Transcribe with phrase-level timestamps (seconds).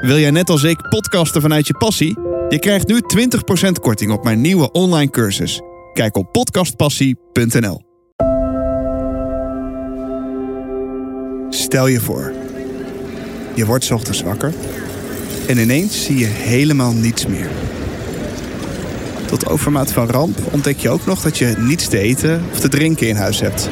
[0.00, 2.18] Wil jij net als ik podcasten vanuit je passie?
[2.48, 3.00] Je krijgt nu
[3.68, 5.60] 20% korting op mijn nieuwe online cursus.
[5.92, 7.82] Kijk op podcastpassie.nl.
[11.50, 12.32] Stel je voor,
[13.54, 14.52] je wordt ochtends wakker
[15.46, 17.48] en ineens zie je helemaal niets meer.
[19.26, 22.68] Tot overmaat van ramp ontdek je ook nog dat je niets te eten of te
[22.68, 23.68] drinken in huis hebt.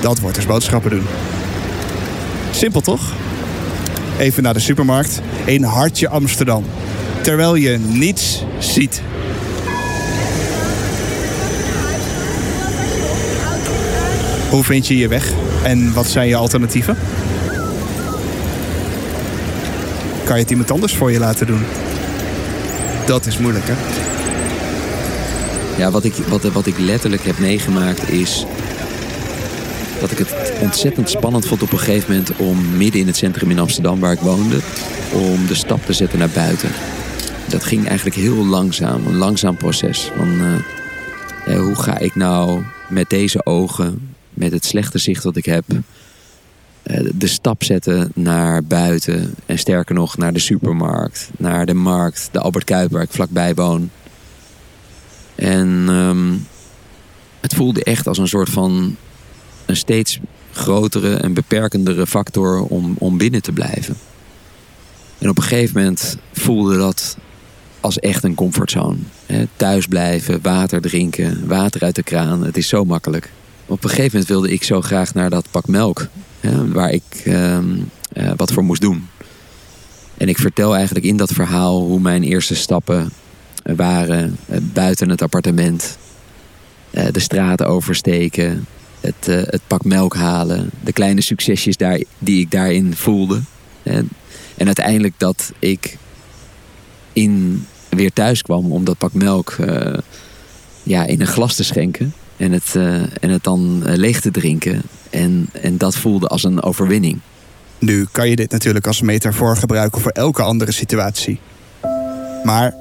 [0.00, 1.06] Dat wordt dus boodschappen doen.
[2.50, 3.12] Simpel toch?
[4.18, 6.64] Even naar de supermarkt in Hartje Amsterdam.
[7.20, 9.02] Terwijl je niets ziet.
[14.50, 15.32] Hoe vind je je weg
[15.64, 16.96] en wat zijn je alternatieven?
[20.24, 21.62] Kan je het iemand anders voor je laten doen?
[23.06, 23.74] Dat is moeilijk, hè?
[25.76, 28.46] Ja, wat ik, wat, wat ik letterlijk heb meegemaakt is
[30.00, 33.50] dat ik het ontzettend spannend vond op een gegeven moment om midden in het centrum
[33.50, 34.58] in Amsterdam waar ik woonde,
[35.12, 36.70] om de stap te zetten naar buiten.
[37.48, 40.10] Dat ging eigenlijk heel langzaam, een langzaam proces.
[40.16, 40.40] Van,
[41.46, 45.64] eh, hoe ga ik nou met deze ogen, met het slechte zicht dat ik heb,
[46.82, 49.34] eh, de stap zetten naar buiten.
[49.46, 53.54] En sterker nog, naar de supermarkt, naar de markt, de Albert Kuip waar ik vlakbij
[53.54, 53.90] woon.
[55.34, 56.32] En ehm,
[57.40, 58.96] het voelde echt als een soort van
[59.66, 60.18] een steeds
[60.52, 63.96] grotere en beperkendere factor om, om binnen te blijven.
[65.18, 67.16] En op een gegeven moment voelde dat
[67.80, 68.96] als echt een comfortzone.
[69.56, 72.44] thuis blijven, water drinken, water uit de kraan.
[72.44, 73.30] Het is zo makkelijk.
[73.66, 76.06] Op een gegeven moment wilde ik zo graag naar dat pak melk.
[76.72, 77.64] waar ik ehm,
[78.12, 79.08] eh, wat voor moest doen.
[80.16, 83.12] En ik vertel eigenlijk in dat verhaal hoe mijn eerste stappen
[83.62, 85.98] waren eh, buiten het appartement.
[86.90, 88.66] Eh, de straat oversteken,
[89.04, 93.40] het, uh, het pak melk halen, de kleine succesjes daar, die ik daarin voelde.
[93.82, 94.08] En,
[94.56, 95.96] en uiteindelijk dat ik
[97.12, 99.98] in, weer thuis kwam om dat pak melk uh,
[100.82, 102.14] ja, in een glas te schenken.
[102.36, 104.82] En het, uh, en het dan leeg te drinken.
[105.10, 107.20] En, en dat voelde als een overwinning.
[107.78, 111.40] Nu kan je dit natuurlijk als metafoor gebruiken voor elke andere situatie.
[112.44, 112.74] Maar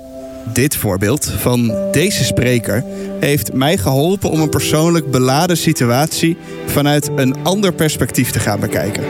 [0.46, 2.84] dit voorbeeld van deze spreker
[3.20, 9.04] heeft mij geholpen om een persoonlijk beladen situatie vanuit een ander perspectief te gaan bekijken.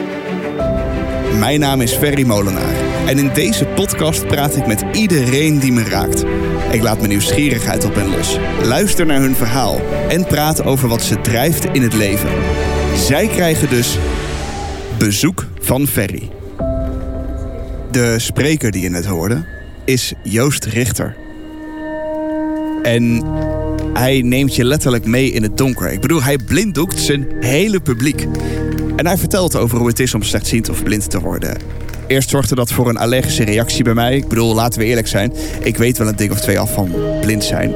[1.39, 5.83] Mijn naam is Ferry Molenaar en in deze podcast praat ik met iedereen die me
[5.83, 6.23] raakt.
[6.71, 11.01] Ik laat mijn nieuwsgierigheid op hen los, luister naar hun verhaal en praat over wat
[11.01, 12.29] ze drijft in het leven.
[12.97, 13.97] Zij krijgen dus
[14.97, 16.29] bezoek van Ferry.
[17.91, 19.45] De spreker die je net hoorde
[19.85, 21.22] is Joost Richter.
[22.83, 23.23] En
[23.93, 25.91] hij neemt je letterlijk mee in het donker.
[25.91, 28.27] Ik bedoel, hij blinddoekt zijn hele publiek.
[28.95, 31.57] En hij vertelt over hoe het is om slechtziend of blind te worden.
[32.07, 34.15] Eerst zorgde dat voor een allergische reactie bij mij.
[34.15, 35.33] Ik bedoel, laten we eerlijk zijn.
[35.61, 37.73] Ik weet wel een ding of twee af van blind zijn.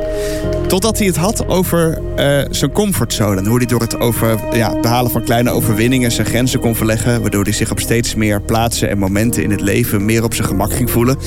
[0.68, 3.38] Totdat hij het had over uh, zijn comfortzone.
[3.38, 7.22] En hoe hij door het over, ja, behalen van kleine overwinningen zijn grenzen kon verleggen.
[7.22, 10.48] Waardoor hij zich op steeds meer plaatsen en momenten in het leven meer op zijn
[10.48, 11.18] gemak ging voelen.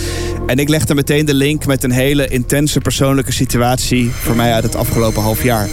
[0.46, 4.64] En ik legde meteen de link met een hele intense persoonlijke situatie voor mij uit
[4.64, 5.68] het afgelopen half jaar.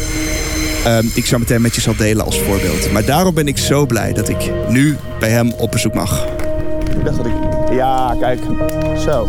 [0.85, 2.91] Uh, ik zou meteen met je zal delen als voorbeeld.
[2.91, 6.36] Maar daarom ben ik zo blij dat ik nu bij hem op bezoek mag.
[6.97, 7.33] Ik dacht dat ik...
[7.71, 8.39] Ja, kijk.
[8.99, 9.27] Zo.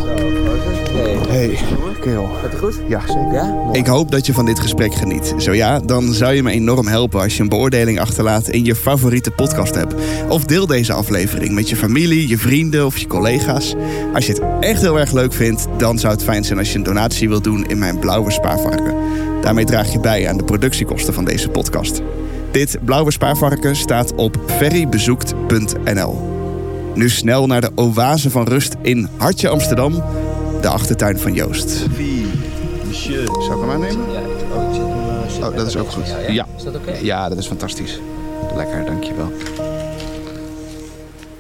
[1.28, 1.58] Hey,
[2.00, 2.26] kerel.
[2.26, 2.80] Gaat het goed?
[2.88, 3.32] Ja, zeker.
[3.32, 3.68] Ja?
[3.72, 5.34] Ik hoop dat je van dit gesprek geniet.
[5.36, 8.74] Zo ja, dan zou je me enorm helpen als je een beoordeling achterlaat in je
[8.74, 9.94] favoriete podcast app.
[10.28, 13.74] Of deel deze aflevering met je familie, je vrienden of je collega's.
[14.14, 16.78] Als je het echt heel erg leuk vindt, dan zou het fijn zijn als je
[16.78, 18.94] een donatie wilt doen in mijn blauwe spaarvarken.
[19.40, 22.02] Daarmee draag je bij aan de productiekosten van deze podcast.
[22.50, 26.37] Dit blauwe spaarvarken staat op ferrybezoekt.nl.
[26.98, 29.92] Nu snel naar de oase van rust in Hartje Amsterdam,
[30.60, 31.86] de achtertuin van Joost.
[32.86, 33.24] Monsieur.
[33.24, 34.12] Zou ik hem aannemen?
[34.12, 34.20] Ja,
[34.54, 36.14] oh, ik zet hem, zet Oh, dat is ook goed.
[36.28, 36.46] Ja.
[36.56, 36.92] Is dat oké?
[37.02, 38.00] Ja, dat is fantastisch.
[38.54, 39.32] Lekker, dankjewel.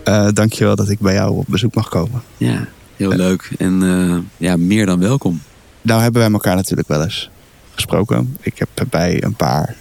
[0.04, 2.22] Uh, dankjewel dat ik bij jou op bezoek mag komen.
[2.36, 3.50] Ja, heel leuk.
[3.58, 5.40] En uh, ja, meer dan welkom.
[5.82, 7.30] Nou hebben wij elkaar natuurlijk wel eens
[7.74, 8.36] gesproken.
[8.40, 9.76] Ik heb bij een paar,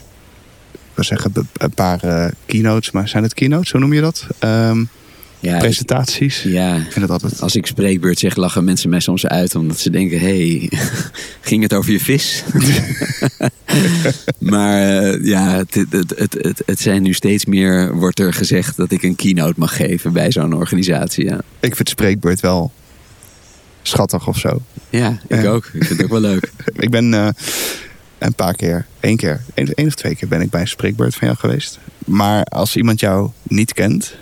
[0.72, 3.72] ik wil zeggen, een paar uh, keynotes, maar zijn het keynotes?
[3.72, 4.28] Hoe noem je dat?
[4.40, 4.90] Um,
[5.48, 6.42] ja, presentaties.
[6.44, 7.42] Ja, ik vind het altijd.
[7.42, 10.72] Als ik spreekbeurt zeg, lachen mensen mij soms uit omdat ze denken: hey,
[11.42, 12.44] ging het over je vis?
[14.40, 18.78] maar uh, ja, het, het, het, het, het zijn nu steeds meer, wordt er gezegd
[18.78, 21.26] dat ik een keynote mag geven bij zo'n organisatie.
[21.26, 21.42] Ja.
[21.60, 22.72] Ik vind spreekbeurt wel
[23.82, 24.62] schattig of zo.
[24.90, 25.66] Ja, ik uh, ook.
[25.66, 26.52] Ik vind het ook wel leuk.
[26.86, 27.28] ik ben uh,
[28.18, 31.16] een paar keer, één keer, één, één of twee keer ben ik bij een spreekbeurt
[31.16, 31.80] van jou geweest.
[32.06, 34.16] Maar als iemand jou niet kent,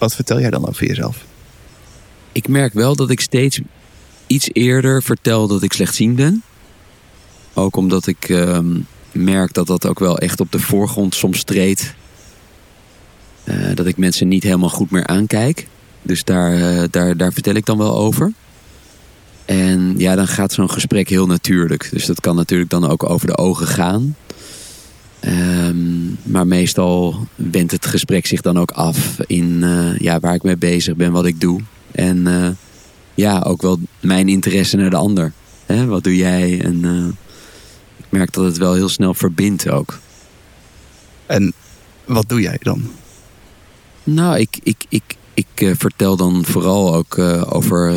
[0.00, 1.24] wat vertel jij dan over jezelf?
[2.32, 3.60] Ik merk wel dat ik steeds
[4.26, 6.42] iets eerder vertel dat ik slechtziend ben.
[7.54, 8.78] Ook omdat ik ehm,
[9.12, 11.94] merk dat dat ook wel echt op de voorgrond soms treedt.
[13.44, 15.66] Eh, dat ik mensen niet helemaal goed meer aankijk.
[16.02, 18.32] Dus daar, eh, daar, daar vertel ik dan wel over.
[19.44, 21.88] En ja, dan gaat zo'n gesprek heel natuurlijk.
[21.92, 24.16] Dus dat kan natuurlijk dan ook over de ogen gaan.
[25.20, 25.89] Ehm,
[26.30, 30.56] maar meestal wendt het gesprek zich dan ook af in eh, ja, waar ik mee
[30.56, 31.60] bezig ben, wat ik doe.
[31.92, 32.48] En eh,
[33.14, 35.32] ja, ook wel mijn interesse naar de ander.
[35.66, 36.60] Hè, wat doe jij?
[36.60, 37.06] En eh,
[37.96, 39.98] ik merk dat het wel heel snel verbindt ook.
[41.26, 41.52] En
[42.04, 42.82] wat doe jij dan?
[44.04, 47.18] Nou, ik, ik, ik, ik vertel dan vooral ook
[47.48, 47.92] over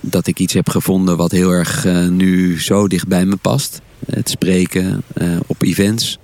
[0.00, 3.80] dat ik iets heb gevonden wat heel erg nu zo dicht bij me past.
[4.06, 5.02] Het spreken
[5.46, 6.18] op events,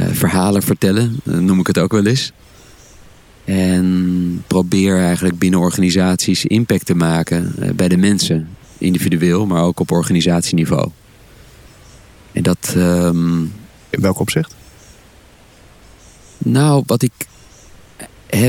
[0.00, 2.32] verhalen vertellen, eh, noem ik het ook wel eens.
[3.44, 8.48] En probeer eigenlijk binnen organisaties impact te maken eh, bij de mensen,
[8.78, 10.88] individueel, maar ook op organisatieniveau.
[12.32, 13.40] En dat, ehm,
[13.90, 14.54] In welk opzicht?
[16.38, 17.12] nou, wat ik.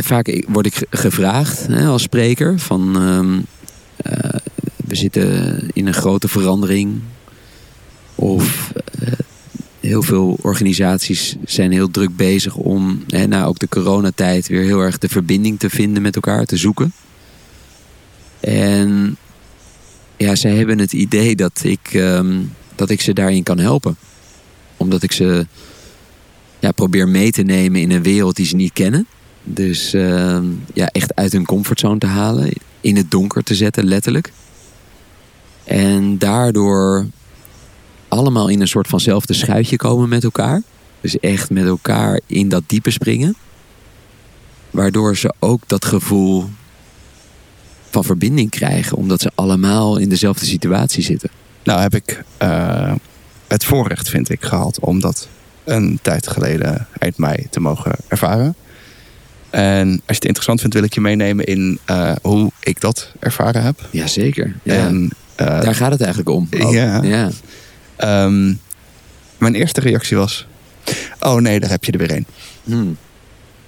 [0.02, 2.96] Vaak word ik ge- gevraagd hè, als spreker van.
[2.96, 3.40] ehm,
[3.96, 4.40] eh,
[4.88, 7.02] we zitten in een grote verandering.
[8.16, 9.12] Of eh,
[9.84, 14.80] heel veel organisaties zijn heel druk bezig om, hè, na ook de coronatijd, weer heel
[14.80, 16.94] erg de verbinding te vinden met elkaar, te zoeken.
[18.40, 19.18] En
[20.18, 22.40] ja, zij hebben het idee dat ik, ehm,
[22.76, 23.98] dat ik ze daarin kan helpen.
[24.78, 25.48] Omdat ik ze
[26.60, 29.08] ja, probeer mee te nemen in een wereld die ze niet kennen.
[29.44, 32.54] Dus ehm, ja, echt uit hun comfortzone te halen.
[32.82, 34.32] In het donker te zetten, letterlijk.
[35.64, 37.08] En daardoor
[38.14, 40.62] allemaal in een soort vanzelfde schuitje komen met elkaar.
[41.02, 43.36] Dus echt met elkaar in dat diepe springen.
[44.72, 46.46] Waardoor ze ook dat gevoel
[47.90, 48.98] van verbinding krijgen.
[48.98, 51.30] Omdat ze allemaal in dezelfde situatie zitten.
[51.64, 52.94] Nou heb ik eh,
[53.48, 55.28] het voorrecht, vind ik, gehad om dat
[55.64, 58.56] een tijd geleden, eind mei, te mogen ervaren.
[59.50, 63.12] En als je het interessant vindt, wil ik je meenemen in eh, hoe ik dat
[63.20, 63.88] ervaren heb.
[63.92, 64.56] Jazeker.
[64.64, 64.74] Ja.
[64.74, 66.48] En eh, Daar gaat het eigenlijk om.
[66.72, 67.30] ja.
[67.96, 68.54] Ehm,
[69.38, 70.48] mijn eerste reactie was:
[71.20, 72.26] Oh nee, daar heb je er weer een.
[72.64, 72.98] Hmm.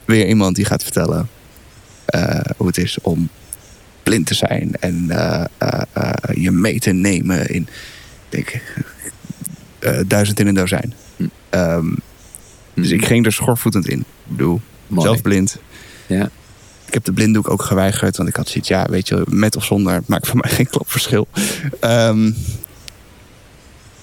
[0.06, 1.30] Weer iemand die gaat vertellen
[2.06, 3.30] eh, hoe het is om
[4.04, 5.44] blind te zijn en eh,
[5.94, 7.68] eh, je mee te nemen in,
[8.30, 8.62] denk,
[10.08, 10.94] duizend in een dozijn.
[11.16, 11.24] Hm.
[11.50, 11.88] Ehm,
[12.74, 14.00] dus ik ging er schorvoetend in.
[14.00, 15.08] Ik bedoel, Mooi.
[15.08, 15.58] zelf blind.
[16.08, 16.30] Ja.
[16.86, 19.66] Ik heb de blinddoek ook geweigerd, want ik had zoiets, ja, weet je, met of
[19.66, 21.28] zonder, het maakt voor mij geen klop verschil.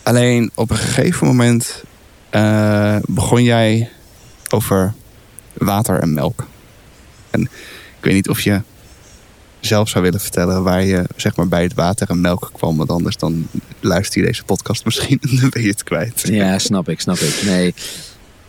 [0.03, 1.85] Alleen op een gegeven moment
[2.31, 3.91] eh, begon jij
[4.51, 4.95] over
[5.53, 6.47] water en melk.
[7.31, 7.51] En ik
[8.01, 8.61] weet niet of je
[9.61, 12.77] zelf zou willen vertellen waar je zeg maar, bij het water en melk kwam.
[12.77, 13.47] Want anders dan
[13.81, 16.23] luister je deze podcast misschien en dan ben je het kwijt.
[16.27, 17.43] Ja, snap ik, snap ik.
[17.45, 17.75] Nee.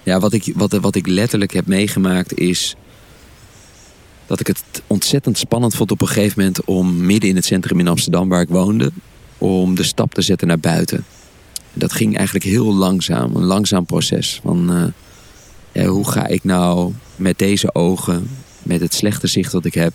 [0.03, 2.75] Ja, wat ik, wat, wat ik letterlijk heb meegemaakt is
[4.25, 7.79] dat ik het ontzettend spannend vond op een gegeven moment om midden in het centrum
[7.79, 8.91] in Amsterdam, waar ik woonde,
[9.37, 11.05] om de stap te zetten naar buiten.
[11.73, 14.39] Dat ging eigenlijk heel langzaam, een langzaam proces.
[14.43, 14.93] Van
[15.71, 18.29] eh, hoe ga ik nou met deze ogen,
[18.63, 19.93] met het slechte zicht dat ik heb,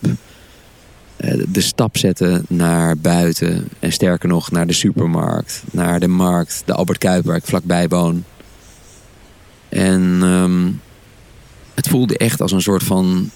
[1.17, 3.69] eh, de stap zetten naar buiten.
[3.79, 7.89] En sterker nog, naar de supermarkt, naar de markt, de Albert Kuip waar ik vlakbij
[7.89, 8.25] woon.
[9.69, 10.71] En ehm,
[11.75, 13.31] het voelde echt als een soort van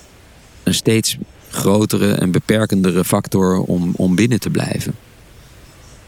[0.62, 1.16] een steeds
[1.50, 4.94] grotere en beperkendere factor om, om binnen te blijven.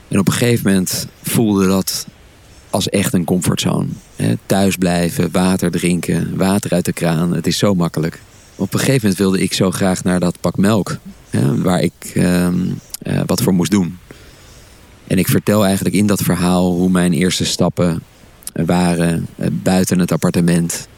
[0.08, 2.06] En op een gegeven moment voelde dat
[2.74, 3.86] als echt een comfortzone.
[4.46, 7.34] Thuis blijven, water drinken, water uit de kraan.
[7.34, 8.20] Het is zo makkelijk.
[8.56, 10.96] Op een gegeven moment wilde ik zo graag naar dat pak melk.
[11.56, 12.54] Waar ik ehm,
[13.02, 13.98] eh, wat voor moest doen.
[15.06, 18.02] En ik vertel eigenlijk in dat verhaal hoe mijn eerste stappen
[18.52, 20.88] waren eh, buiten het appartement.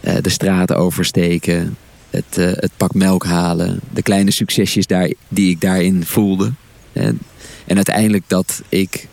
[0.00, 1.76] Eh, de straat oversteken.
[2.10, 3.80] Het, het pak melk halen.
[3.92, 6.52] De kleine succesjes daar, die ik daarin voelde.
[6.92, 9.08] En uiteindelijk dat ik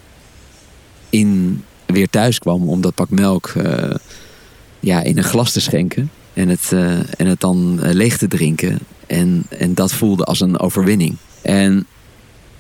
[1.11, 3.95] in, weer thuis kwam om dat pak melk eh,
[4.79, 6.11] ja, in een glas te schenken.
[6.33, 8.79] En het, eh, en het dan eh, leeg te drinken.
[9.07, 11.15] En, en dat voelde als een overwinning.
[11.41, 11.85] En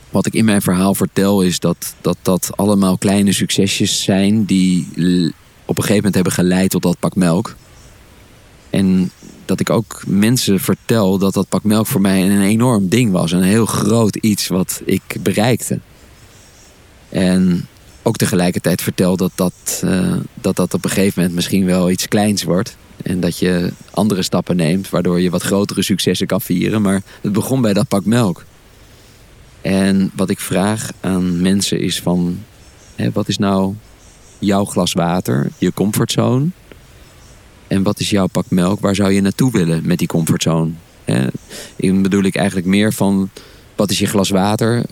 [0.09, 4.87] wat ik in mijn verhaal vertel is dat dat, dat allemaal kleine succesjes zijn die
[5.65, 7.55] op een gegeven moment hebben geleid tot dat pak melk.
[8.69, 9.11] En
[9.45, 13.31] dat ik ook mensen vertel dat dat pak melk voor mij een enorm ding was.
[13.31, 15.79] Een heel groot iets wat ik bereikte.
[17.09, 17.67] En
[18.03, 22.07] ook tegelijkertijd vertel dat dat, eh, dat dat op een gegeven moment misschien wel iets
[22.07, 22.77] kleins wordt.
[23.03, 26.81] En dat je andere stappen neemt, waardoor je wat grotere successen kan vieren.
[26.81, 28.45] Maar het begon bij dat pak melk.
[29.61, 32.39] En wat ik vraag aan mensen is van...
[32.95, 33.75] Hè, wat is nou
[34.39, 36.47] jouw glas water, je comfortzone?
[37.67, 38.79] En wat is jouw pak melk?
[38.79, 40.71] Waar zou je naartoe willen met die comfortzone?
[41.03, 41.27] Hè,
[41.77, 43.29] bedoel ik eigenlijk meer van...
[43.75, 44.83] Wat is je glas water?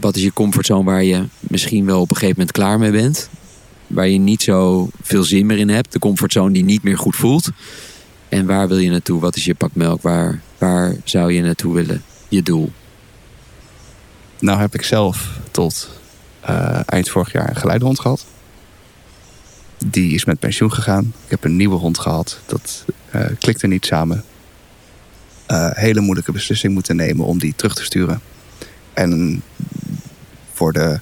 [0.00, 3.28] Wat is je comfortzone waar je misschien wel op een gegeven moment klaar mee bent?
[3.86, 5.92] Waar je niet zo veel zin meer in hebt.
[5.92, 7.50] De comfortzone die niet meer goed voelt.
[8.28, 9.20] En waar wil je naartoe?
[9.20, 10.02] Wat is je pak melk?
[10.02, 12.02] Waar, waar zou je naartoe willen?
[12.28, 12.72] Je doel.
[14.38, 15.88] Nou heb ik zelf tot
[16.40, 18.26] eh, eind vorig jaar een geleidehond gehad.
[19.86, 21.12] Die is met pensioen gegaan.
[21.24, 22.40] Ik heb een nieuwe hond gehad.
[22.46, 24.24] Dat eh, klikte niet samen.
[25.46, 28.20] Eh, hele moeilijke beslissing moeten nemen om die terug te sturen.
[28.92, 29.42] En
[30.60, 31.00] voor de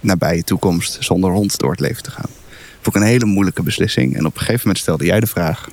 [0.00, 2.30] nabije toekomst zonder hond door het leven te gaan.
[2.80, 4.16] Vond een hele moeilijke beslissing.
[4.16, 5.68] En op een gegeven moment stelde jij de vraag: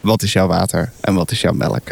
[0.00, 1.88] wat is jouw water en wat is jouw melk?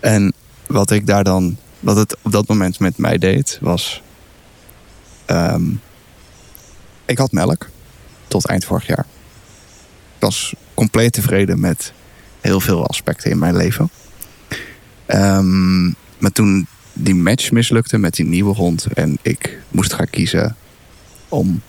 [0.00, 0.32] En
[0.66, 4.02] wat ik daar dan, wat het op dat moment met mij deed, was.
[5.26, 5.70] ehm,
[7.04, 7.68] ik had melk
[8.28, 9.06] tot eind vorig jaar.
[10.16, 11.92] Ik was compleet tevreden met
[12.40, 13.90] heel veel aspecten in mijn leven.
[15.06, 15.84] Ehm,
[16.18, 16.66] maar toen
[16.98, 20.56] die match mislukte met die nieuwe hond en ik moest gaan kiezen
[21.28, 21.62] om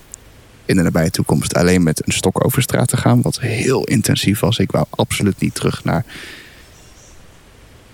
[0.65, 4.39] in de nabije toekomst alleen met een stok over straat te gaan, wat heel intensief
[4.39, 4.57] was.
[4.57, 6.05] Ik wou absoluut niet terug naar.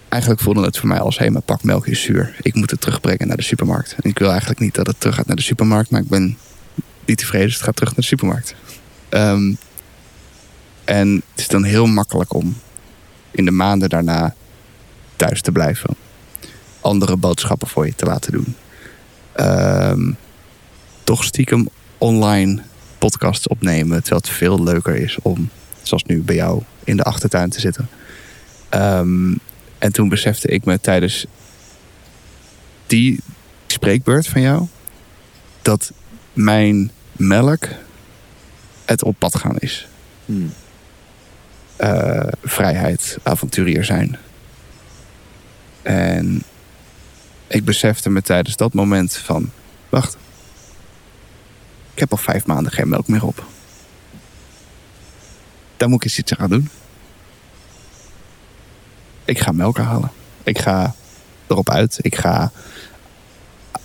[0.09, 2.35] Eigenlijk voelde het voor mij als: hé, mijn pak melk is zuur.
[2.41, 3.95] Ik moet het terugbrengen naar de supermarkt.
[4.01, 6.37] En ik wil eigenlijk niet dat het terug gaat naar de supermarkt, maar ik ben
[7.05, 8.55] niet tevreden, dus het gaat terug naar de supermarkt.
[9.09, 9.53] Ehm,
[10.85, 12.57] en het is dan heel makkelijk om
[13.31, 14.35] in de maanden daarna
[15.15, 16.02] thuis te blijven.
[16.83, 18.55] Andere boodschappen voor je te laten doen.
[19.31, 20.11] Ehm,
[21.03, 22.61] toch stiekem online
[22.97, 24.01] podcasts opnemen.
[24.01, 25.49] Terwijl het veel leuker is om,
[25.81, 27.89] zoals nu bij jou, in de achtertuin te zitten.
[28.69, 29.33] Ehm,
[29.77, 31.25] en toen besefte ik me tijdens
[32.87, 33.19] die
[33.67, 34.67] spreekbeurt van jou...
[35.61, 35.91] dat
[36.33, 37.67] mijn melk
[38.85, 39.87] het op pad gaan is.
[40.25, 40.53] Hmm.
[41.75, 44.17] Eh, vrijheid, avonturier zijn.
[45.81, 46.43] En
[47.53, 49.51] ik besefte me tijdens dat moment van...
[49.89, 50.17] Wacht.
[51.93, 53.45] Ik heb al vijf maanden geen melk meer op.
[55.77, 56.69] Daar moet ik eens iets aan gaan doen.
[59.25, 60.11] Ik ga melk halen.
[60.43, 60.95] Ik ga
[61.47, 61.97] erop uit.
[62.01, 62.51] Ik ga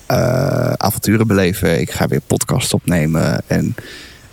[0.06, 1.80] eh, avonturen beleven.
[1.80, 3.42] Ik ga weer podcasts opnemen.
[3.46, 3.74] En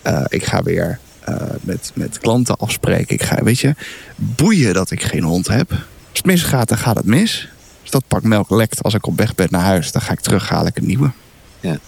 [0.02, 3.16] eh, ik ga weer eh, met, met klanten afspreken.
[3.16, 3.76] Ik ga, weet je,
[4.16, 5.72] boeien dat ik geen hond heb.
[5.72, 5.80] Als
[6.14, 7.50] het misgaat, dan gaat het mis.
[7.90, 10.50] Dat pak melk lekt als ik op weg ben naar huis, dan ga ik terug,
[10.50, 11.12] haal ik een nieuwe.
[11.60, 11.80] Ja.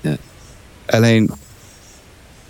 [0.00, 0.16] Ja.
[0.86, 1.30] Alleen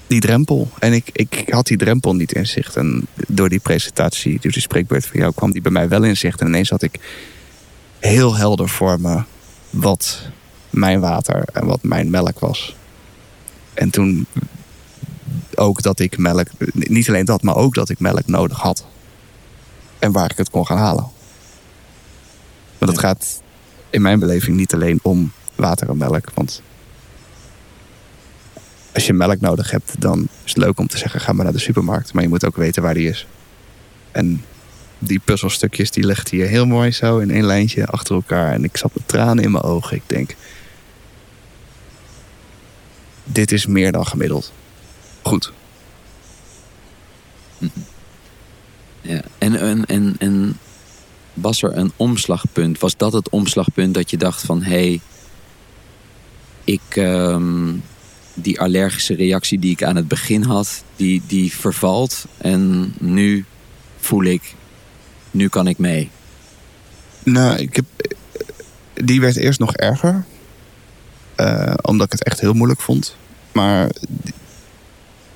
[0.06, 0.70] die drempel.
[0.78, 2.76] En ik, ik had die drempel niet in zicht.
[2.76, 6.16] En door die presentatie, door die spreekbeurt van jou, kwam die bij mij wel in
[6.16, 6.40] zicht.
[6.40, 7.00] En ineens had ik
[7.98, 9.22] heel helder voor me
[9.70, 10.20] wat
[10.70, 12.76] mijn water en wat mijn melk was.
[13.74, 14.26] En toen
[15.54, 18.86] ook dat ik melk, niet alleen dat, maar ook dat ik melk nodig had.
[19.98, 21.06] En waar ik het kon gaan halen.
[22.82, 23.42] Maar dat gaat
[23.90, 26.30] in mijn beleving niet alleen om water en melk.
[26.34, 26.62] Want
[28.94, 31.52] als je melk nodig hebt, dan is het leuk om te zeggen: ga maar naar
[31.52, 32.12] de supermarkt.
[32.12, 33.26] Maar je moet ook weten waar die is.
[34.10, 34.44] En
[34.98, 38.52] die puzzelstukjes die legt hier heel mooi zo in één lijntje achter elkaar.
[38.52, 39.96] En ik zat met tranen in mijn ogen.
[39.96, 40.36] Ik denk:
[43.24, 44.52] dit is meer dan gemiddeld.
[45.22, 45.52] Goed.
[49.00, 49.20] Ja.
[49.38, 50.58] En, en, en, en
[51.34, 52.78] was er een omslagpunt?
[52.78, 54.62] Was dat het omslagpunt dat je dacht van...
[54.62, 55.00] hé, hey,
[56.64, 57.72] ik, ehm,
[58.34, 60.84] die allergische reactie die ik aan het begin had...
[60.96, 63.44] Die, die vervalt en nu
[64.00, 64.54] voel ik...
[65.30, 66.10] nu kan ik mee.
[67.22, 67.84] Nou, ik heb,
[68.94, 70.24] die werd eerst nog erger.
[71.34, 73.16] Eh, omdat ik het echt heel moeilijk vond.
[73.52, 73.90] Maar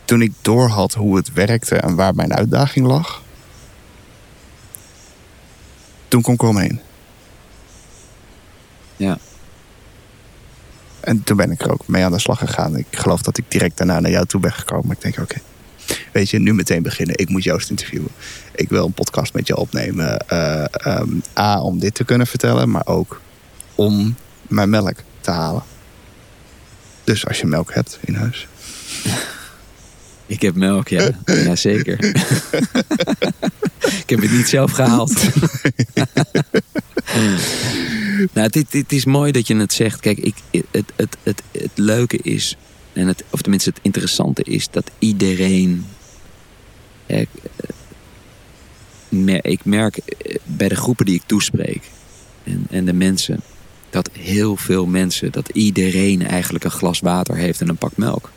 [0.05, 3.23] toen ik doorhad hoe het werkte en waar mijn uitdaging lag.
[6.09, 6.81] Toen kon ik eromheen.
[8.97, 9.19] Ja.
[11.01, 12.77] En toen ben ik er ook mee aan de slag gegaan.
[12.77, 14.87] Ik geloof dat ik direct daarna naar jou toe ben gekomen.
[14.87, 15.41] Maar ik denk, oké,
[16.13, 17.19] weet je, nu meteen beginnen.
[17.19, 18.11] Ik moet Joost interviewen.
[18.55, 20.19] Ik wil een podcast met je opnemen.
[20.19, 23.21] Eh, ehm, A, om dit te kunnen vertellen, maar ook
[23.75, 25.63] om mijn melk te halen.
[27.05, 28.47] Dus als je melk hebt in huis.
[30.27, 31.11] Ik heb melk, ja.
[31.47, 32.05] ja zeker.
[33.83, 35.15] ik heb het niet zelf gehaald.
[38.33, 40.01] Nou, het, het is mooi dat je het zegt.
[40.01, 42.57] Kijk, ik, het, het, het, het leuke is,
[42.93, 45.87] en het, of tenminste het interessante is, dat iedereen.
[47.07, 47.27] eh,
[49.43, 51.83] ik merk eh, bij de groepen die ik toespreek
[52.45, 53.41] en, en de mensen,
[53.91, 58.31] dat heel veel mensen, dat iedereen eigenlijk een glas water heeft en een pak melk.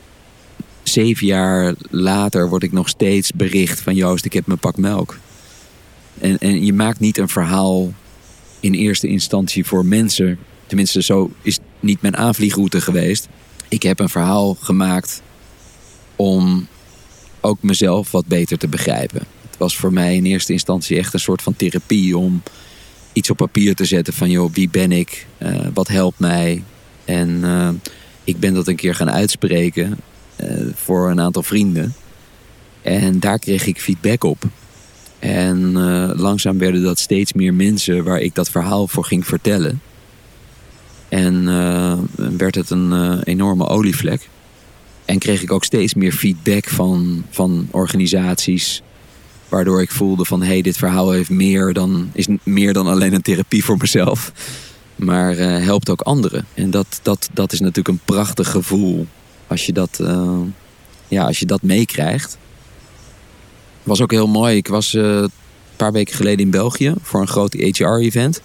[0.90, 5.18] Zeven jaar later word ik nog steeds bericht van Joost, ik heb mijn pak melk.
[6.20, 7.92] En, en je maakt niet een verhaal
[8.60, 10.38] in eerste instantie voor mensen.
[10.66, 13.28] Tenminste, zo is niet mijn aanvliegroute geweest.
[13.68, 15.22] Ik heb een verhaal gemaakt
[16.16, 16.66] om
[17.40, 19.22] ook mezelf wat beter te begrijpen.
[19.50, 22.42] Het was voor mij in eerste instantie echt een soort van therapie om
[23.12, 25.26] iets op papier te zetten van joh, wie ben ik?
[25.38, 26.62] Eh, wat helpt mij?
[27.04, 27.68] En eh,
[28.24, 29.98] ik ben dat een keer gaan uitspreken
[30.74, 31.94] voor een aantal vrienden.
[32.82, 34.44] En daar kreeg ik feedback op.
[35.18, 39.80] En eh, langzaam werden dat steeds meer mensen waar ik dat verhaal voor ging vertellen.
[41.10, 41.98] En eh,
[42.38, 44.28] werd het een eh, enorme olievlek.
[45.04, 48.82] En kreeg ik ook steeds meer feedback van, van organisaties.
[49.48, 53.14] Waardoor ik voelde van hé, hey, dit verhaal heeft meer dan, is meer dan alleen
[53.14, 54.32] een therapie voor mezelf.
[54.96, 56.46] Maar eh, helpt ook anderen.
[56.54, 59.06] En dat, dat, dat is natuurlijk een prachtig gevoel.
[59.50, 60.40] Als je dat, eh,
[61.08, 62.38] ja, als je dat meekrijgt.
[63.82, 64.56] Was ook heel mooi.
[64.56, 65.30] Ik was eh, een
[65.76, 68.40] paar weken geleden in België voor een groot HR-event.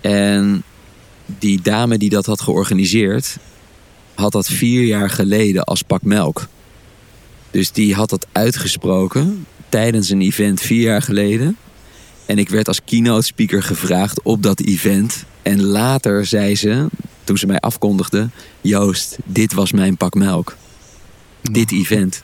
[0.00, 0.62] En
[1.26, 3.36] die dame die dat had georganiseerd,
[4.14, 6.46] had dat vier jaar geleden als pak melk.
[7.50, 11.56] Dus die had dat uitgesproken tijdens een event vier jaar geleden.
[12.26, 15.24] En ik werd als keynote speaker gevraagd op dat event.
[15.42, 16.86] En later zei ze,
[17.28, 18.28] toen ze mij afkondigde:
[18.60, 20.56] Joost, dit was mijn pak melk.
[21.42, 22.22] Dit event.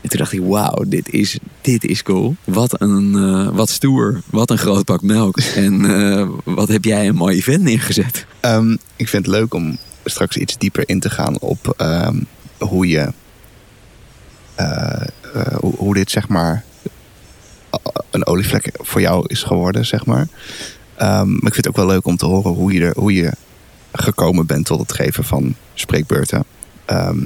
[0.00, 2.36] En toen dacht ik, wauw, dit is, dit is cool.
[2.44, 4.22] Wat een, eh, wat stoer.
[4.30, 5.40] Wat een groot pak melk.
[5.66, 8.26] En eh, wat heb jij een mooi event neergezet.
[8.40, 12.20] Ehm, ik vind het leuk om straks iets dieper in te gaan op ehm,
[12.58, 13.12] hoe je.
[14.54, 15.06] eh,
[15.60, 16.64] hoe, hoe dit zeg maar.
[18.10, 20.28] een olievlek voor jou is geworden, zeg maar.
[20.96, 23.14] Ehm, maar ik vind het ook wel leuk om te horen hoe je, er, hoe
[23.14, 23.32] je
[23.92, 26.44] gekomen bent tot het geven van spreekbeurten.
[26.84, 27.18] Ehm,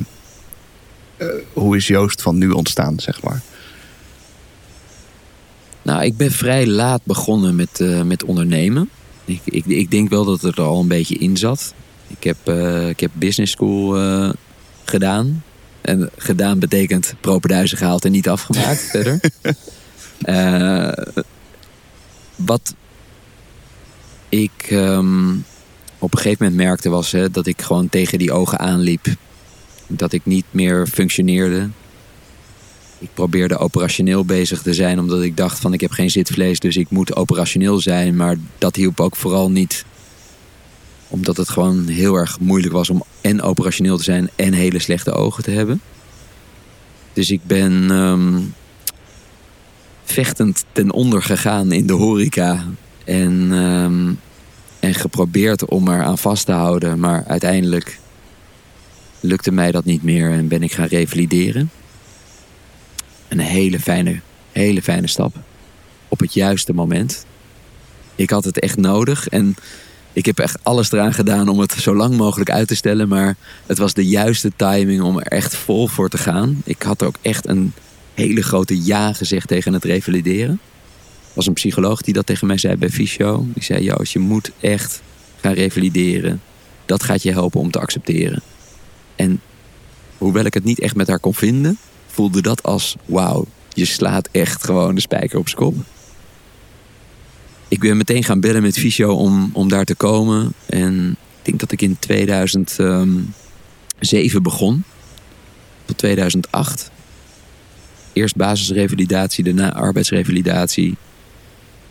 [1.16, 3.42] eh, hoe is Joost van nu ontstaan, zeg maar?
[5.82, 8.90] Nou, ik ben vrij laat begonnen met, eh, met ondernemen.
[9.24, 11.74] Ik, ik, ik denk wel dat het er al een beetje in zat.
[12.06, 13.98] Ik heb, eh, ik heb business school
[14.84, 15.42] gedaan.
[15.80, 19.20] En gedaan betekent propenduizen gehaald en niet afgemaakt verder.
[22.36, 22.74] Wat
[24.28, 25.34] ik ehm,
[25.98, 29.06] op een gegeven moment merkte was hè, dat ik gewoon tegen die ogen aanliep.
[29.86, 31.68] Dat ik niet meer functioneerde.
[32.98, 36.76] Ik probeerde operationeel bezig te zijn omdat ik dacht van ik heb geen zitvlees, dus
[36.76, 38.16] ik moet operationeel zijn.
[38.16, 39.84] Maar dat hielp ook vooral niet.
[41.08, 45.12] Omdat het gewoon heel erg moeilijk was om en operationeel te zijn en hele slechte
[45.12, 45.80] ogen te hebben.
[47.12, 48.40] Dus ik ben ehm,
[50.04, 52.64] vechtend ten onder gegaan in de horeca.
[53.04, 54.12] En, ehm,
[54.86, 56.98] en geprobeerd om er aan vast te houden.
[56.98, 57.98] Maar uiteindelijk
[59.20, 61.70] lukte mij dat niet meer en ben ik gaan revalideren.
[63.28, 64.20] Een hele fijne,
[64.52, 65.36] hele fijne stap.
[66.08, 67.26] Op het juiste moment.
[68.14, 69.56] Ik had het echt nodig en
[70.12, 73.08] ik heb echt alles eraan gedaan om het zo lang mogelijk uit te stellen.
[73.08, 76.62] Maar het was de juiste timing om er echt vol voor te gaan.
[76.64, 77.72] Ik had ook echt een
[78.14, 80.60] hele grote ja gezegd tegen het revalideren.
[81.36, 83.46] Was een psycholoog die dat tegen mij zei bij Fysio.
[83.54, 85.02] Die zei, Joost, je moet echt
[85.40, 86.40] gaan revalideren.
[86.86, 88.42] Dat gaat je helpen om te accepteren.
[89.16, 89.40] En
[90.18, 94.28] hoewel ik het niet echt met haar kon vinden, voelde dat als: wauw, je slaat
[94.32, 95.74] echt gewoon de spijker op zijn kop.
[97.68, 100.52] Ik ben meteen gaan bellen met Fysio om, om daar te komen.
[100.66, 104.84] En ik denk dat ik in 2007 begon.
[105.84, 106.90] Tot 2008.
[108.12, 110.96] Eerst basisrevalidatie, daarna arbeidsrevalidatie.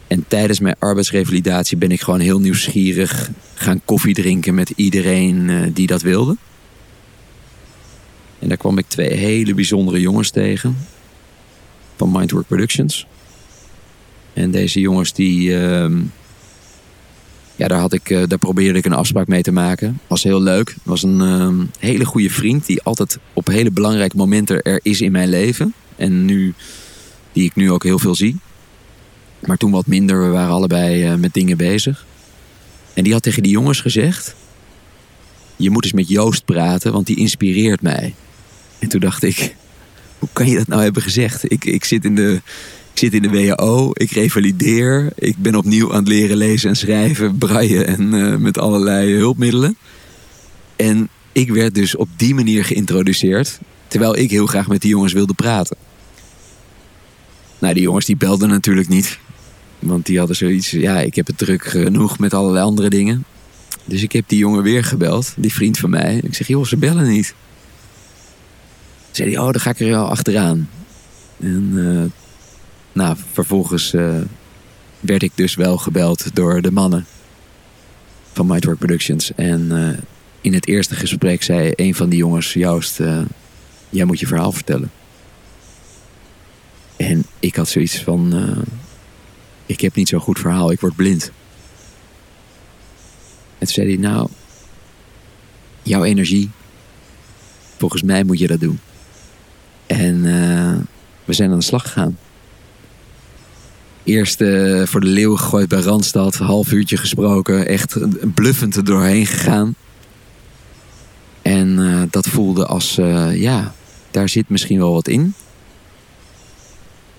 [0.07, 5.61] En tijdens mijn arbeidsrevalidatie ben ik gewoon heel nieuwsgierig gaan koffie drinken met iedereen eh,
[5.73, 6.37] die dat wilde.
[8.39, 10.77] En daar kwam ik twee hele bijzondere jongens tegen.
[11.95, 13.07] Van Mindwork Productions.
[14.33, 15.57] En deze jongens die...
[15.57, 15.97] ehm,
[17.55, 19.99] ja, daar, had ik, eh, daar probeerde ik een afspraak mee te maken.
[20.07, 20.75] Was heel leuk.
[20.83, 25.11] Was een ehm, hele goede vriend die altijd op hele belangrijke momenten er is in
[25.11, 25.73] mijn leven.
[25.95, 26.53] En nu,
[27.31, 28.37] die ik nu ook heel veel zie.
[29.45, 30.21] Maar toen wat minder.
[30.21, 32.05] We waren allebei eh, met dingen bezig.
[32.93, 34.36] En die had tegen die jongens gezegd:
[35.55, 38.13] Je moet eens met Joost praten, want die inspireert mij.
[38.79, 39.55] En toen dacht ik:
[40.19, 41.51] Hoe kan je dat nou hebben gezegd?
[41.51, 42.41] Ik, ik zit in de,
[42.91, 45.12] Ik zit in de WHO, ik revalideer.
[45.15, 49.77] Ik ben opnieuw aan het leren lezen en schrijven, braille en eh, met allerlei hulpmiddelen.
[50.75, 53.60] En ik werd dus op die manier geïntroduceerd.
[53.88, 55.77] Terwijl ik heel graag met die jongens wilde praten.
[57.60, 59.19] Nou, die jongens die belden natuurlijk niet.
[59.79, 63.25] Want die hadden zoiets, ja, ik heb het druk genoeg met allerlei andere dingen.
[63.85, 66.19] Dus ik heb die jongen weer gebeld, die vriend van mij.
[66.23, 67.35] Ik zeg, joh, ze bellen niet.
[69.11, 70.69] Zei hij, oh, dan ga ik er wel achteraan.
[71.39, 72.03] En uh,
[72.91, 74.15] nou, vervolgens uh,
[74.99, 77.05] werd ik dus wel gebeld door de mannen
[78.33, 79.31] van Mightwork Productions.
[79.35, 79.89] En uh,
[80.41, 82.99] in het eerste gesprek zei een van die jongens, Joost,
[83.89, 84.91] jij moet je verhaal vertellen.
[86.95, 88.33] En ik had zoiets van,
[89.65, 91.32] ik heb niet zo'n goed verhaal, ik word blind.
[93.58, 94.28] En toen zei hij, nou,
[95.84, 96.49] jouw energie,
[97.78, 98.80] volgens mij moet je dat doen.
[99.86, 100.75] En uh,
[101.25, 102.17] we zijn aan de slag gegaan.
[104.04, 107.97] Eerst uh, voor de leeuw gegooid bij Randstad, half uurtje gesproken, echt
[108.34, 109.75] bluffend er doorheen gegaan.
[111.41, 112.95] En uh, dat voelde als,
[113.32, 113.73] ja,
[114.12, 115.34] daar zit misschien wel wat in.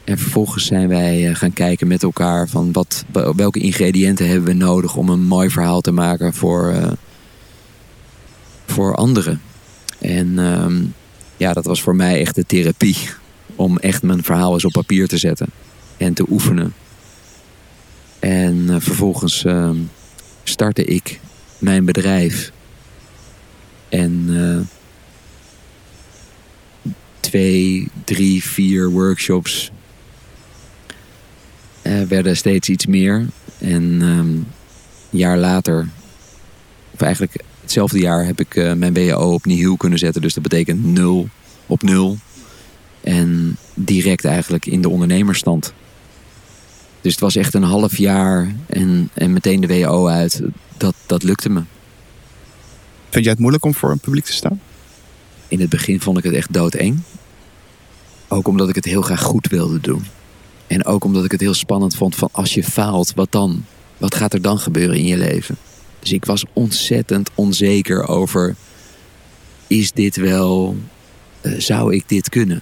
[0.07, 3.05] En vervolgens zijn wij gaan kijken met elkaar van wat,
[3.37, 6.93] welke ingrediënten hebben we nodig om een mooi verhaal te maken voor, uh,
[8.67, 9.41] voor anderen.
[9.99, 10.67] En uh,
[11.37, 12.97] ja, dat was voor mij echt de therapie.
[13.57, 15.47] Om echt mijn verhaal eens op papier te zetten
[15.97, 16.75] en te oefenen.
[18.19, 19.71] En uh, vervolgens uh,
[20.45, 21.21] startte ik
[21.59, 22.53] mijn bedrijf.
[23.89, 24.29] En
[27.21, 29.71] twee, drie, vier workshops
[32.09, 33.27] werden steeds iets meer.
[33.59, 34.47] En um,
[35.11, 35.89] een jaar later,
[36.91, 40.23] of eigenlijk hetzelfde jaar heb ik uh, mijn BAO op nieuw kunnen zetten.
[40.23, 41.29] Dus dat betekent nul
[41.67, 42.19] op nul.
[43.01, 45.73] En direct eigenlijk in de ondernemerstand.
[47.01, 50.43] Dus het was echt een half jaar en, en meteen de WO uit.
[50.77, 51.63] Dat, dat lukte me.
[53.11, 54.61] Vind jij het moeilijk om voor een publiek te staan?
[55.49, 56.99] In het begin vond ik het echt doodeng.
[58.29, 60.05] Ook omdat ik het heel graag goed wilde doen.
[60.67, 63.65] En ook omdat ik het heel spannend vond van als je faalt, wat dan?
[63.99, 65.57] Wat gaat er dan gebeuren in je leven?
[65.99, 68.55] Dus ik was ontzettend onzeker over:
[69.67, 70.77] is dit wel,
[71.43, 72.61] uh, zou ik dit kunnen?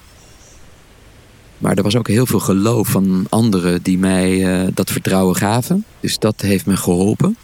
[1.58, 5.84] Maar er was ook heel veel geloof van anderen die mij uh, dat vertrouwen gaven.
[6.00, 7.36] Dus dat heeft me geholpen.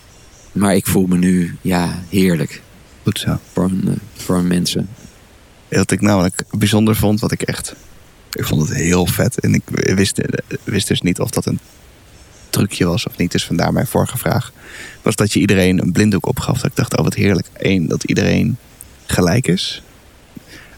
[0.53, 2.63] Maar ik voel me nu, ja, heerlijk.
[3.03, 3.39] Goed zo.
[3.53, 4.89] Voor, een, uh, voor mensen.
[5.69, 7.75] Wat ik namelijk bijzonder vond, wat ik echt.
[8.33, 9.41] Ik vond het heel vet.
[9.41, 10.21] En ik wist,
[10.65, 11.59] wist dus niet of dat een
[12.51, 13.33] trucje was of niet.
[13.33, 14.53] Dus vandaar mijn vorige vraag.
[15.03, 16.57] Was dat je iedereen een blinddoek opgaf.
[16.57, 17.47] Dat ik dacht, oh wat heerlijk.
[17.57, 18.57] Eén, dat iedereen
[19.07, 19.83] gelijk is.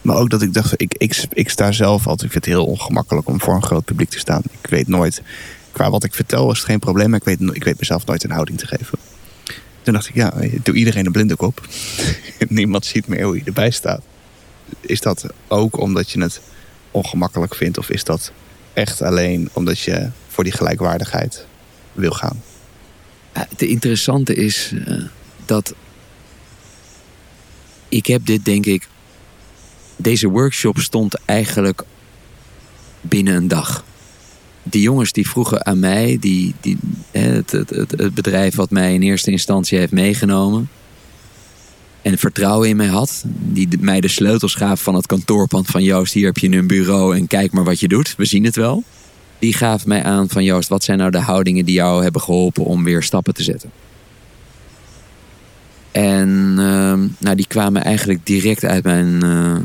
[0.02, 2.22] Maar ook dat ik dacht, ik, ik, ik sta zelf altijd.
[2.22, 4.42] Ik vind het heel ongemakkelijk om voor een groot publiek te staan.
[4.62, 5.22] Ik weet nooit,
[5.70, 7.10] qua wat ik vertel is het geen probleem.
[7.10, 8.98] Maar ik weet, ik weet mezelf nooit een houding te geven.
[9.82, 11.68] Toen dacht ik, ja, doe iedereen een blinddoek op.
[12.48, 14.02] Niemand ziet meer hoe je erbij staat.
[14.80, 16.40] Is dat ook omdat je het
[16.92, 17.78] ongemakkelijk vindt?
[17.78, 18.32] Of is dat
[18.72, 21.46] echt alleen omdat je voor die gelijkwaardigheid
[21.92, 22.42] wil gaan?
[23.32, 25.04] Het interessante is uh,
[25.44, 25.74] dat
[27.88, 28.88] ik heb dit denk ik.
[29.96, 31.82] Deze workshop stond eigenlijk
[33.00, 33.84] binnen een dag.
[34.62, 36.78] Die jongens die vroegen aan mij, die, die,
[37.10, 40.70] het, het, het bedrijf wat mij in eerste instantie heeft meegenomen
[42.02, 43.24] en vertrouwen in mij had.
[43.26, 47.16] Die mij de sleutels gaf van het kantoorpand van Joost, hier heb je een bureau
[47.16, 48.14] en kijk maar wat je doet.
[48.16, 48.84] We zien het wel.
[49.38, 52.64] Die gaf mij aan van Joost, wat zijn nou de houdingen die jou hebben geholpen
[52.64, 53.70] om weer stappen te zetten?
[55.90, 59.24] En uh, nou, die kwamen eigenlijk direct uit mijn.
[59.24, 59.56] Uh,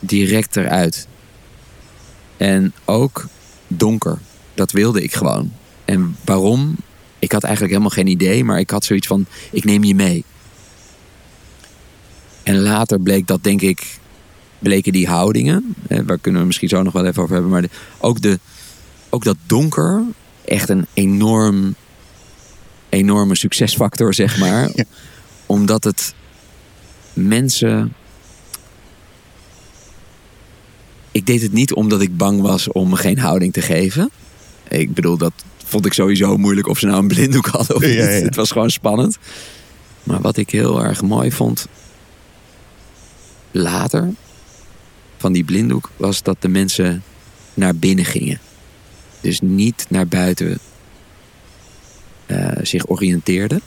[0.00, 1.06] direct eruit.
[2.36, 3.26] En ook
[3.66, 4.18] donker.
[4.54, 5.52] Dat wilde ik gewoon.
[5.84, 6.76] En waarom?
[7.18, 10.24] Ik had eigenlijk helemaal geen idee, maar ik had zoiets van: ik neem je mee.
[12.48, 13.98] En later bleek dat, denk ik,
[14.58, 15.74] bleken die houdingen.
[15.88, 17.52] Hè, waar kunnen we misschien zo nog wel even over hebben.
[17.52, 18.38] Maar de, ook, de,
[19.08, 20.04] ook dat donker
[20.44, 21.74] echt een enorm,
[22.88, 24.68] enorme succesfactor, zeg maar.
[24.74, 24.84] Ja.
[25.46, 26.14] Omdat het
[27.12, 27.92] mensen.
[31.12, 34.10] Ik deed het niet omdat ik bang was om geen houding te geven.
[34.68, 35.32] Ik bedoel, dat
[35.64, 37.92] vond ik sowieso moeilijk of ze nou een blinddoek hadden of niet.
[37.92, 38.24] Ja, ja.
[38.24, 39.18] Het was gewoon spannend.
[40.02, 41.66] Maar wat ik heel erg mooi vond,
[43.58, 44.10] later
[45.16, 47.02] van die blinddoek was dat de mensen
[47.54, 48.40] naar binnen gingen.
[49.20, 50.58] Dus niet naar buiten
[52.26, 53.60] uh, zich oriënteerden,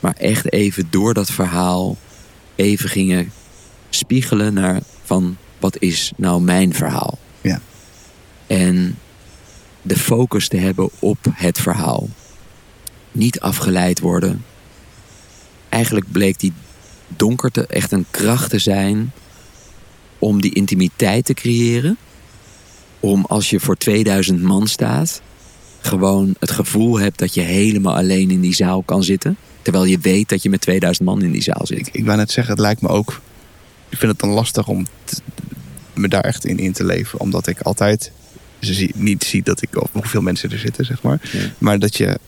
[0.00, 1.96] maar echt even door dat verhaal
[2.54, 3.32] even gingen
[3.90, 7.18] spiegelen naar van wat is nou mijn verhaal.
[7.40, 7.60] Ja.
[8.46, 8.98] En
[9.82, 12.08] de focus te hebben op het verhaal.
[13.12, 14.44] Niet afgeleid worden.
[15.68, 16.52] Eigenlijk bleek die
[17.16, 19.12] donkerte echt een kracht te zijn
[20.18, 21.96] om die intimiteit te creëren.
[23.00, 25.20] Om als je voor 2000 man staat,
[25.80, 29.36] gewoon het gevoel hebt dat je helemaal alleen in die zaal kan zitten.
[29.62, 31.88] Terwijl je weet dat je met 2000 man in die zaal zit.
[31.92, 33.20] Ik wou net zeggen, het lijkt me ook...
[33.88, 34.86] Ik vind het dan lastig om
[35.94, 37.20] me daar echt in in te leven.
[37.20, 38.12] Omdat ik altijd
[38.60, 41.20] zie- niet zie dat ik, of hoeveel mensen er zitten, zeg maar.
[41.32, 41.38] Ja.
[41.58, 42.18] Maar dat je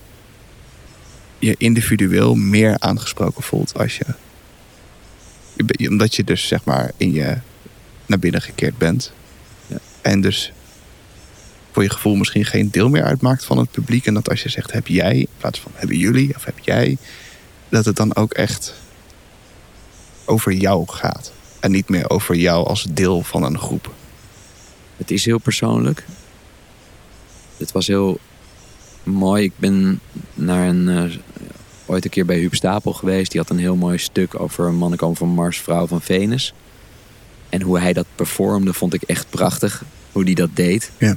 [1.38, 4.05] je individueel meer aangesproken voelt als je...
[5.88, 7.37] Omdat je dus, zeg maar, in je
[8.07, 9.12] naar binnen gekeerd bent.
[9.67, 9.77] Ja.
[10.01, 10.53] En dus
[11.71, 14.07] voor je gevoel misschien geen deel meer uitmaakt van het publiek.
[14.07, 16.97] En dat als je zegt, heb jij, in plaats van hebben jullie of heb jij...
[17.69, 18.75] Dat het dan ook echt
[20.25, 21.33] over jou gaat.
[21.61, 23.95] En niet meer over jou als deel van een groep.
[24.97, 26.05] Het is heel persoonlijk.
[27.57, 28.19] Het was heel
[29.03, 29.45] mooi.
[29.45, 30.01] Ik ben
[30.35, 31.19] naar een, eh,
[31.87, 33.31] ooit een keer bij Huub Stapel geweest.
[33.31, 36.55] Die had een heel mooi stuk over een mannen komen van Mars, vrouw van Venus.
[37.49, 39.85] En hoe hij dat performde vond ik echt prachtig.
[40.12, 40.90] Hoe hij dat deed.
[40.99, 41.16] Ja.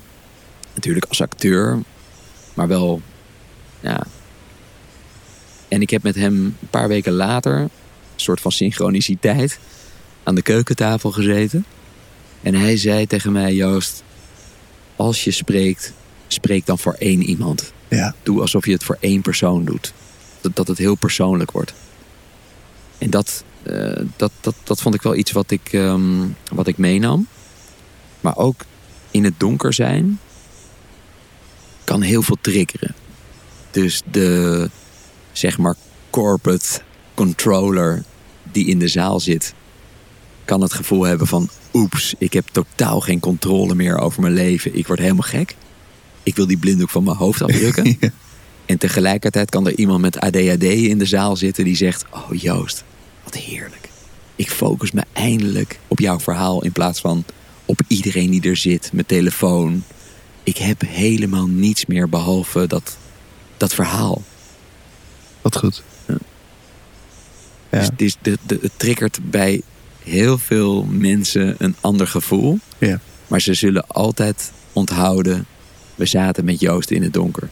[0.74, 1.80] Natuurlijk als acteur.
[2.54, 3.02] Maar wel,
[3.80, 4.06] ja.
[5.68, 7.70] En ik heb met hem een paar weken later, een
[8.16, 9.60] soort van synchroniciteit,
[10.24, 11.66] aan de keukentafel gezeten.
[12.42, 14.04] En hij zei tegen mij, Joost,
[14.96, 15.94] als je spreekt,
[16.28, 17.74] spreek dan voor één iemand.
[17.88, 18.16] Ja.
[18.24, 19.94] Doe alsof je het voor één persoon doet.
[20.54, 21.74] Dat, het heel persoonlijk wordt.
[22.98, 26.78] En dat, eh, dat, dat, dat vond ik wel iets wat ik, ehm, wat ik
[26.78, 27.28] meenam.
[28.22, 28.66] Maar ook
[29.12, 30.20] in het donker zijn
[31.84, 32.96] kan heel veel triggeren.
[33.72, 34.70] Dus de,
[35.32, 35.76] zeg maar,
[36.10, 36.82] corporate
[37.14, 38.04] controller
[38.52, 39.54] die in de zaal zit,
[40.46, 41.50] kan het gevoel hebben van...
[41.74, 44.78] oeps, ik heb totaal geen controle meer over mijn leven.
[44.78, 45.56] Ik word helemaal gek.
[46.24, 47.84] Ik wil die blinddoek van mijn hoofd afdrukken.
[48.00, 48.10] Ja.
[48.66, 52.06] En tegelijkertijd kan er iemand met ADHD in de zaal zitten die zegt...
[52.10, 52.84] Oh Joost,
[53.24, 53.90] wat heerlijk.
[54.36, 57.24] Ik focus me eindelijk op jouw verhaal in plaats van
[57.66, 59.84] op iedereen die er zit met telefoon.
[60.44, 62.98] Ik heb helemaal niets meer behalve dat,
[63.58, 64.22] dat verhaal.
[65.42, 65.84] Wat goed.
[66.08, 66.18] Ja.
[67.72, 67.80] Ja.
[67.80, 69.62] Dus het, is de, de, het triggert bij
[70.04, 72.60] heel veel mensen een ander gevoel.
[72.78, 73.00] Ja.
[73.28, 75.46] Maar ze zullen altijd onthouden...
[75.96, 77.50] we zaten met Joost in het donker.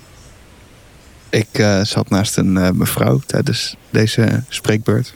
[1.33, 5.13] Ik eh, zat naast een eh, mevrouw tijdens deze spreekbeurt.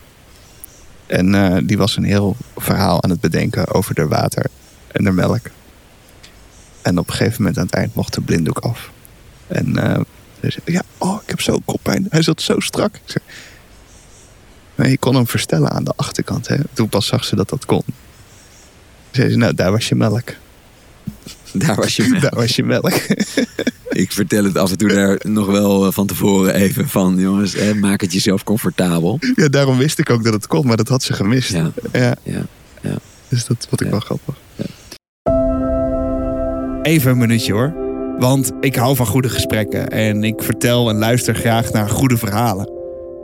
[1.05, 4.45] En eh, die was een heel verhaal aan het bedenken over de water
[4.91, 5.49] en de melk.
[6.81, 8.91] En op een gegeven moment aan het eind mocht de blinddoek af.
[9.47, 9.73] En
[10.41, 12.07] ze zei, ja, oh, ik heb zo koppijn.
[12.09, 12.95] Hij zat zo strak.
[12.95, 13.23] Ik zei,
[14.75, 16.47] maar je kon hem verstellen aan de achterkant.
[16.47, 16.57] Hè?
[16.73, 17.83] Toen pas zag ze dat dat kon.
[19.11, 20.33] Zei ze, nou, daar was je melk.
[21.53, 22.19] Daar was je mee.
[22.21, 22.91] Daar was je melk.
[23.89, 27.15] Ik vertel het af en toe daar nog wel eh, van tevoren even van...
[27.17, 29.19] jongens, hè, maak het jezelf comfortabel.
[29.35, 31.51] ja, daarom wist ik ook dat het kon, maar dat had ze gemist.
[31.51, 32.95] Ja, Ja, ja.
[33.29, 33.91] dus dat vond ik Ja.
[33.91, 34.35] wel grappig.
[36.81, 37.73] Even een minuutje hoor.
[38.19, 42.71] Want ik hou van goede gesprekken en ik vertel en luister graag naar goede verhalen.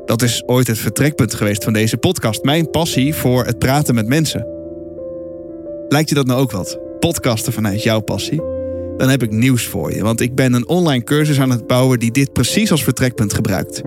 [0.05, 2.43] Dat is ooit het vertrekpunt geweest van deze podcast.
[2.43, 4.47] Mijn passie voor het praten met mensen.
[5.87, 6.79] Lijkt je dat nou ook wat?
[7.03, 8.41] Podcasten vanuit jouw passie?
[8.97, 11.99] Dan heb ik nieuws voor je, want ik ben een online cursus aan het bouwen
[11.99, 13.81] die dit precies als vertrekpunt gebruikt.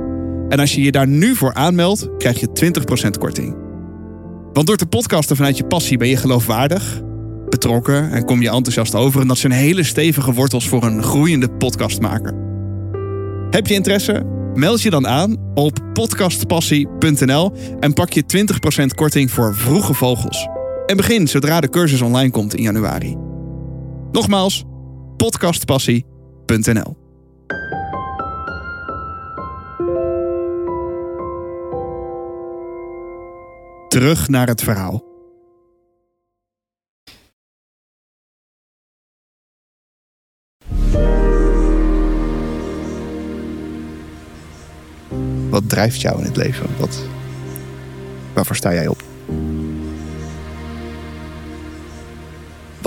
[0.48, 2.72] En als je je daar nu voor aanmeldt, krijg je
[3.06, 3.56] 20% korting.
[4.52, 7.00] Want door te podcasten vanuit je passie ben je geloofwaardig,
[7.48, 9.20] betrokken en kom je enthousiast over.
[9.20, 12.34] En dat zijn hele stevige wortels voor een groeiende podcastmaker.
[13.50, 14.22] Heb je interesse?
[14.54, 18.22] Meld je dan aan op podcastpassie.nl en pak je
[18.82, 20.55] 20% korting voor vroege vogels.
[20.86, 23.16] En begin zodra de cursus online komt in januari.
[24.12, 24.64] Nogmaals,
[25.16, 26.96] podcastpassie.nl.
[33.88, 35.04] Terug naar het verhaal.
[45.50, 46.66] Wat drijft jou in het leven?
[46.78, 47.02] Wat,
[48.34, 49.02] waarvoor sta jij op?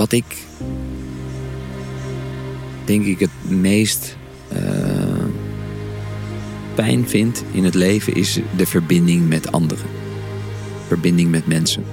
[0.00, 0.36] Wat ik
[2.84, 4.16] denk ik het meest
[4.48, 5.24] eh,
[6.74, 9.86] pijn vind in het leven is de verbinding met anderen.
[10.86, 11.84] Verbinding met mensen.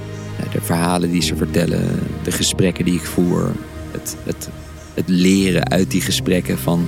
[0.52, 3.52] De verhalen die ze vertellen, de gesprekken die ik voer,
[3.91, 4.50] het, het,
[4.93, 6.88] het leren uit die gesprekken van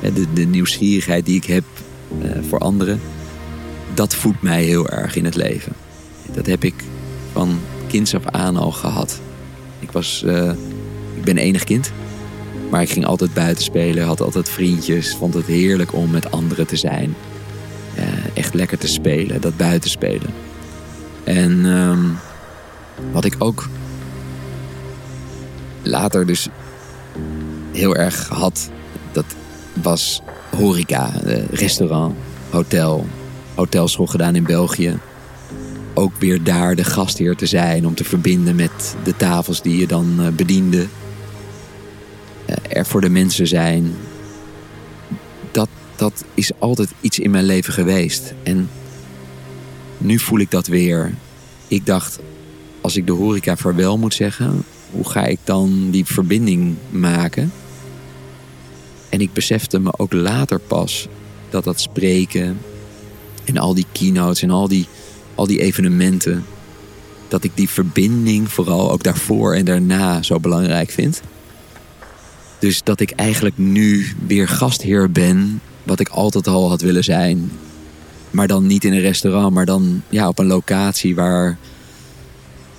[0.00, 1.64] de, de nieuwsgierigheid die ik heb
[2.22, 3.00] eh, voor anderen.
[3.94, 5.72] Dat voedt mij heel erg in het leven.
[6.32, 6.74] Dat heb ik
[7.32, 9.20] van kinds af aan al gehad.
[9.84, 10.50] Ik was, eh,
[11.14, 11.92] ik ben enig kind.
[12.70, 15.16] Maar ik ging altijd buiten spelen, had altijd vriendjes.
[15.16, 17.14] Vond het heerlijk om met anderen te zijn.
[17.94, 20.30] Eh, echt lekker te spelen, dat buiten spelen.
[21.24, 22.04] En ehm,
[23.12, 23.68] wat ik ook
[25.82, 26.48] later dus
[27.72, 28.70] heel erg had,
[29.12, 29.24] dat
[29.82, 30.22] was
[30.56, 32.14] horeca, eh, restaurant,
[32.50, 33.06] hotel,
[33.54, 34.98] hotelschool gedaan in België.
[35.94, 39.86] Ook weer daar de gastheer te zijn om te verbinden met de tafels die je
[39.86, 40.86] dan eh, bediende.
[42.46, 43.94] Eh, er voor de mensen zijn.
[45.50, 48.34] Dat, dat is altijd iets in mijn leven geweest.
[48.42, 48.70] En
[49.98, 51.14] nu voel ik dat weer.
[51.68, 52.18] Ik dacht,
[52.80, 57.52] als ik de horeca vaarwel moet zeggen, hoe ga ik dan die verbinding maken?
[59.08, 61.08] En ik besefte me ook later pas
[61.50, 62.58] dat dat spreken
[63.44, 64.86] en al die keynotes en al die,
[65.34, 66.44] al die evenementen,
[67.28, 71.22] dat ik die verbinding vooral ook daarvoor en daarna zo belangrijk vind.
[72.58, 77.50] Dus dat ik eigenlijk nu weer gastheer ben, wat ik altijd al had willen zijn.
[78.30, 81.58] Maar dan niet in een restaurant, maar dan ja, op een locatie waar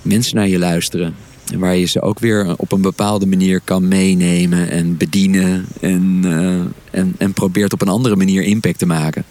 [0.02, 1.14] mensen naar je luisteren.
[1.52, 5.66] En waar je ze ook weer op een bepaalde manier kan meenemen en bedienen.
[5.80, 9.24] En, uh, en, en probeert op een andere manier impact te maken.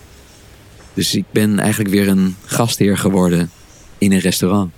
[0.95, 3.49] Dus ik ben eigenlijk weer een gastheer geworden
[3.97, 4.71] in een restaurant.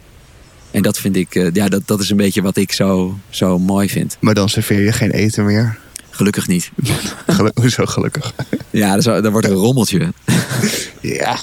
[0.71, 3.60] En dat vind ik, uh, ja, dat, dat is een beetje wat ik zo, zo
[3.60, 4.17] mooi vind.
[4.19, 5.77] Maar dan serveer je geen eten meer?
[6.10, 6.71] Gelukkig niet.
[7.62, 8.34] Hoezo gelukkig?
[8.69, 10.13] Ja, dan, wordt er een rommeltje.
[11.01, 11.38] ja,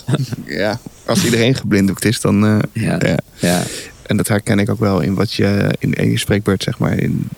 [0.44, 2.44] ja, als iedereen geblinddoekt is, dan.
[2.44, 3.18] Uh, ja, ja.
[3.34, 3.62] ja.
[4.06, 6.98] En dat herken ik ook wel in wat je in, in je spreekbeurt, zeg maar.
[6.98, 7.28] In,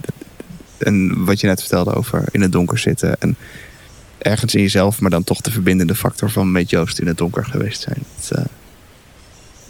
[0.78, 3.16] en wat je net vertelde over in het donker zitten.
[3.20, 3.36] En
[4.26, 7.44] ergens in jezelf, maar dan toch de verbindende factor van met Joost in het donker
[7.44, 8.02] geweest zijn.
[8.16, 8.44] Dat, uh,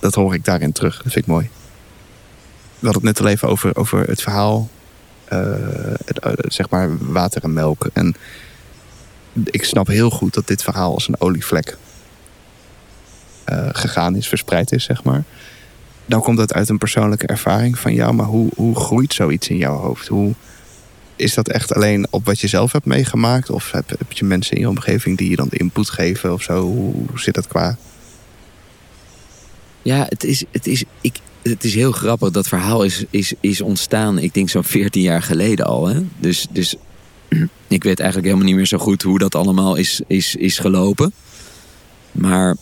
[0.01, 0.95] dat hoor ik daarin terug.
[1.03, 1.51] Dat vind ik mooi.
[2.79, 4.69] We hadden het net al even over, over het verhaal.
[5.33, 5.41] Uh,
[6.05, 7.89] het, uh, zeg maar water en melk.
[7.93, 8.15] En
[9.45, 11.77] ik snap heel goed dat dit verhaal als een olievlek
[13.73, 15.25] gegaan is, verspreid is, zeg maar
[16.07, 18.15] dan komt dat uit een persoonlijke ervaring van jou.
[18.15, 20.07] Maar hoe, hoe groeit zoiets in jouw hoofd?
[20.07, 20.35] Hoe,
[21.17, 23.51] is dat echt alleen op wat je zelf hebt meegemaakt?
[23.51, 26.63] Of heb, heb je mensen in je omgeving die je dan input geven of zo?
[26.63, 27.77] Hoe, zit dat qua?
[29.83, 32.31] Ja, het is, het is, ik, het is heel grappig.
[32.31, 35.87] Dat verhaal is, is, is ontstaan, ik denk zo'n 14 jaar geleden al.
[35.87, 36.01] Hè?
[36.19, 36.75] Dus, dus
[37.69, 41.13] ik weet eigenlijk helemaal niet meer zo goed hoe dat allemaal is, is, is gelopen.
[42.13, 42.57] Maar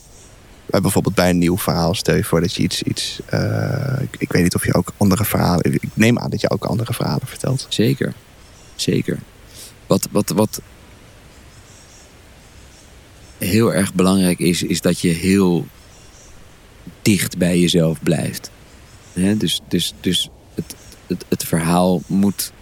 [0.67, 2.83] bijvoorbeeld bij een nieuw verhaal, stel je voor dat je iets.
[2.83, 5.73] iets uh, ik, ik, weet niet of je ook andere verhalen.
[5.73, 7.67] Ik neem aan dat je ook andere verhalen vertelt.
[7.69, 8.15] Zeker,
[8.77, 9.19] zeker.
[9.87, 10.61] Wat, wat, wat
[13.39, 15.67] heel erg belangrijk is, is dat je heel
[17.03, 18.51] dicht bij jezelf blijft.
[19.13, 20.75] He, dus dus, dus het,
[21.07, 22.53] het, het verhaal moet,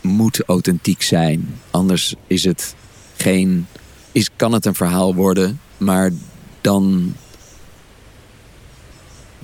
[0.00, 1.54] moet authentiek zijn.
[1.70, 2.74] Anders is het
[3.16, 3.66] geen.
[4.12, 6.10] Is, kan het een verhaal worden, maar
[6.60, 7.14] dan,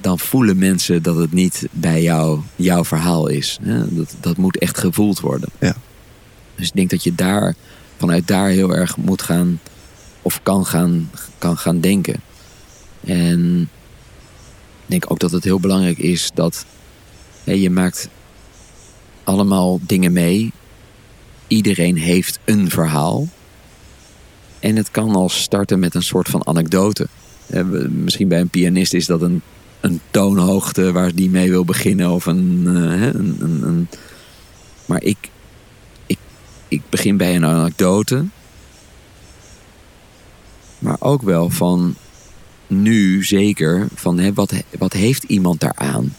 [0.05, 3.59] dan voelen mensen dat het niet bij jou, jouw verhaal is.
[3.89, 5.49] Dat, dat moet echt gevoeld worden.
[5.61, 5.77] Ja.
[6.55, 7.55] Dus ik denk dat je daar
[7.97, 9.61] vanuit daar heel erg moet gaan
[10.23, 12.21] of kan gaan, kan gaan denken.
[13.05, 16.67] En ik denk ook dat het heel belangrijk is dat
[17.45, 18.09] je maakt
[19.25, 20.53] allemaal dingen mee.
[21.47, 23.29] Iedereen heeft een verhaal.
[24.61, 27.09] En het kan al starten met een soort van anekdote.
[27.47, 29.43] Eh, misschien bij een pianist is dat een,
[29.85, 32.11] een toonhoogte waar die mee wil beginnen.
[32.11, 33.89] Of een, uh, een, een, een,
[34.87, 35.31] Maar ik,
[36.07, 36.19] ik,
[36.69, 38.25] ik begin bij een anekdote.
[40.79, 41.95] Maar ook wel van
[42.67, 46.15] nu zeker van hè, wat, wat heeft iemand daaraan?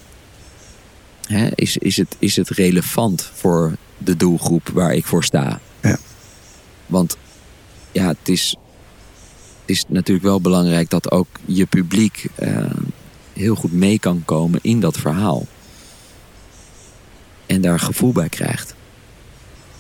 [1.28, 5.60] Hè, is, is, het, is het relevant voor de doelgroep waar ik voor sta?
[5.82, 5.98] Ja.
[6.86, 7.18] Want
[7.92, 8.56] ja, het is,
[9.62, 12.66] het is natuurlijk wel belangrijk dat ook je publiek uh,
[13.36, 15.46] heel goed mee kan komen in dat verhaal.
[17.46, 18.76] En daar gevoel bij krijgt.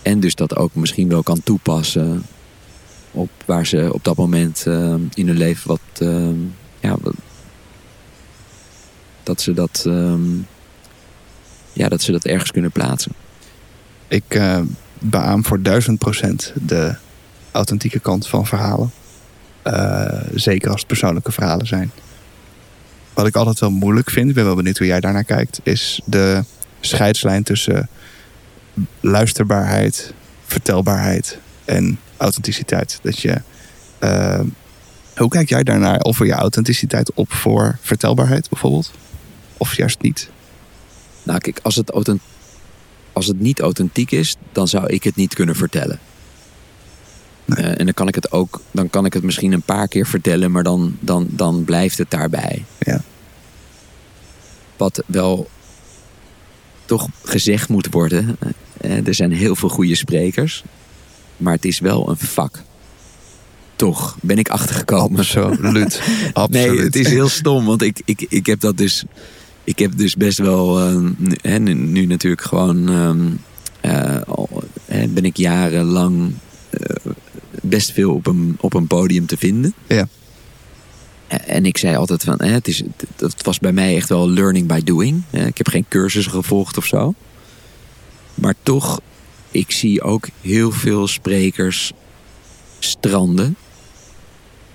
[0.01, 2.23] En dus dat ook misschien wel kan toepassen
[3.11, 5.79] op waar ze op dat moment uh, in hun leven wat.
[5.99, 6.29] Uh,
[6.79, 6.97] ja,
[9.23, 9.83] dat ze dat.
[9.87, 10.47] Um,
[11.73, 13.11] ja, dat ze dat ergens kunnen plaatsen.
[14.07, 14.41] Ik
[14.99, 16.95] beaam voor duizend procent de
[17.51, 18.91] authentieke kant van verhalen.
[19.63, 21.91] Uh, zeker als het persoonlijke verhalen zijn.
[23.15, 26.01] Wat ik altijd wel moeilijk vind, ik ben wel benieuwd hoe jij daarnaar kijkt, is
[26.05, 26.43] de
[26.79, 27.89] scheidslijn tussen
[28.99, 30.13] luisterbaarheid,
[30.45, 32.99] vertelbaarheid en authenticiteit.
[33.01, 33.41] Dat je,
[33.99, 34.39] uh,
[35.15, 35.99] hoe kijk jij daarnaar?
[35.99, 38.91] Offer je authenticiteit op voor vertelbaarheid bijvoorbeeld?
[39.57, 40.29] Of juist niet?
[41.23, 41.91] Nou, kijk, als het
[43.13, 45.99] als het niet authentiek is, dan zou ik het niet kunnen vertellen.
[47.45, 47.63] Nee.
[47.65, 50.05] Eh, en dan kan ik het ook, dan kan ik het misschien een paar keer
[50.07, 52.65] vertellen, maar dan, dan, dan blijft het daarbij.
[52.79, 53.01] Ja.
[54.77, 55.49] Wat wel
[56.85, 58.37] toch gezegd moet worden.
[58.77, 60.63] eh, er zijn heel veel goede sprekers,
[61.37, 62.61] maar het is wel een vak.
[63.75, 65.19] Toch ben ik achtergekomen.
[65.19, 66.01] Absoluut.
[66.33, 66.49] Absoluut.
[66.71, 69.03] Nee, het is heel stom, want ik, ik, ik heb dat dus.
[69.63, 70.79] Ik heb dus best wel.
[70.79, 72.89] eh, nu, nu, nu natuurlijk gewoon.
[72.89, 73.31] ehm,
[74.85, 76.33] eh, ben ik jarenlang.
[77.69, 79.73] Best veel op een, op een podium te vinden.
[79.87, 80.07] Ja.
[81.27, 82.41] En ik zei altijd van.
[82.41, 85.23] Het, is, het- dat was bij mij echt wel learning by doing.
[85.31, 87.13] Ik heb geen cursussen gevolgd of zo.
[88.33, 88.99] Maar toch,
[89.51, 91.91] ik zie ook heel veel sprekers
[92.79, 93.55] stranden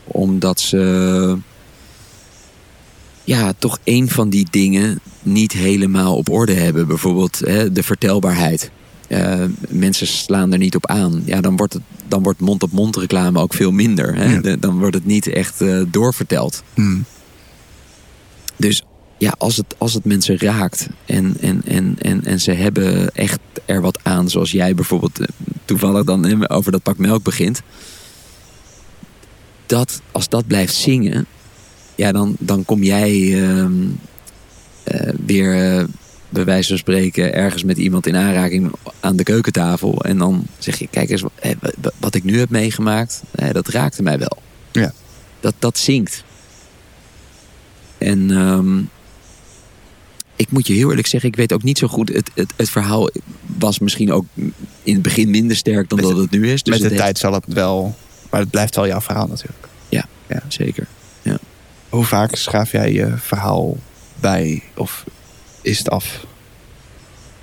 [0.05, 1.37] omdat ze
[3.25, 6.87] ja, toch een van die dingen niet helemaal op orde hebben.
[6.87, 8.71] Bijvoorbeeld hè, de vertelbaarheid.
[9.09, 11.23] Eh, mensen slaan er niet op aan.
[11.25, 14.15] Ja, dan wordt, het, dan wordt mond-op-mond reclame ook veel minder.
[14.15, 14.35] Hè?
[14.35, 14.57] Ja.
[14.57, 16.63] Dan wordt het niet echt eh, doorverteld.
[16.75, 17.05] Hmm.
[18.57, 18.85] Dus
[19.19, 23.39] ja, als het, als het mensen raakt en, en, en, en, en ze hebben echt
[23.65, 25.27] er wat aan, zoals jij bijvoorbeeld eh,
[25.65, 27.63] toevallig dan over dat pak melk begint.
[29.67, 31.27] Dat, als dat blijft zingen,
[31.95, 33.73] ja, dan, dan kom jij ehm,
[34.85, 35.87] eh, weer
[36.31, 40.05] bij wijze van spreken ergens met iemand in aanraking aan de keukentafel.
[40.05, 41.31] En dan zeg je, kijk eens, wa-
[41.81, 43.23] wa- wat ik nu heb meegemaakt,
[43.53, 44.43] dat raakte mij wel.
[44.73, 44.93] Ja.
[45.41, 46.25] Dat, dat zingt.
[47.99, 48.79] En ehm,
[50.37, 52.09] ik moet je heel eerlijk zeggen, ik weet ook niet zo goed.
[52.09, 53.11] Het, het, het verhaal
[53.59, 54.25] was misschien ook
[54.83, 56.63] in het begin minder sterk dan Met dat het nu is.
[56.63, 57.97] Dus Met de heeft- tijd zal het wel...
[58.31, 59.69] Maar het blijft wel jouw verhaal natuurlijk.
[60.49, 60.87] Zeker.
[61.89, 63.77] Hoe vaak schaaf jij je verhaal
[64.21, 64.63] bij?
[64.77, 65.05] Of
[65.63, 66.27] is het af?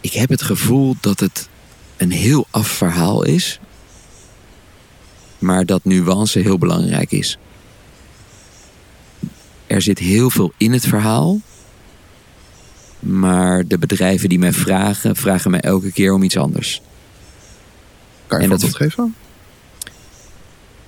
[0.02, 1.50] Ik heb het gevoel dat het
[1.98, 3.60] een heel af verhaal is.
[5.40, 7.38] Maar dat nuance heel belangrijk is.
[9.68, 11.40] Er zit heel veel in het verhaal.
[13.00, 16.82] Maar de bedrijven die mij vragen, vragen mij elke keer om iets anders.
[18.28, 19.16] Kan je En dat- voorbeeld geven?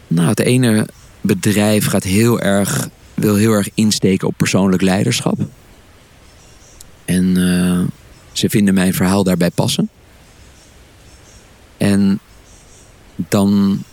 [0.07, 0.87] Nou, het ene
[1.21, 5.37] bedrijf gaat heel erg, wil heel erg insteken op persoonlijk leiderschap.
[7.09, 7.87] En eh,
[8.31, 9.89] ze vinden mijn verhaal daarbij passen.
[11.77, 12.19] En
[13.15, 13.83] dan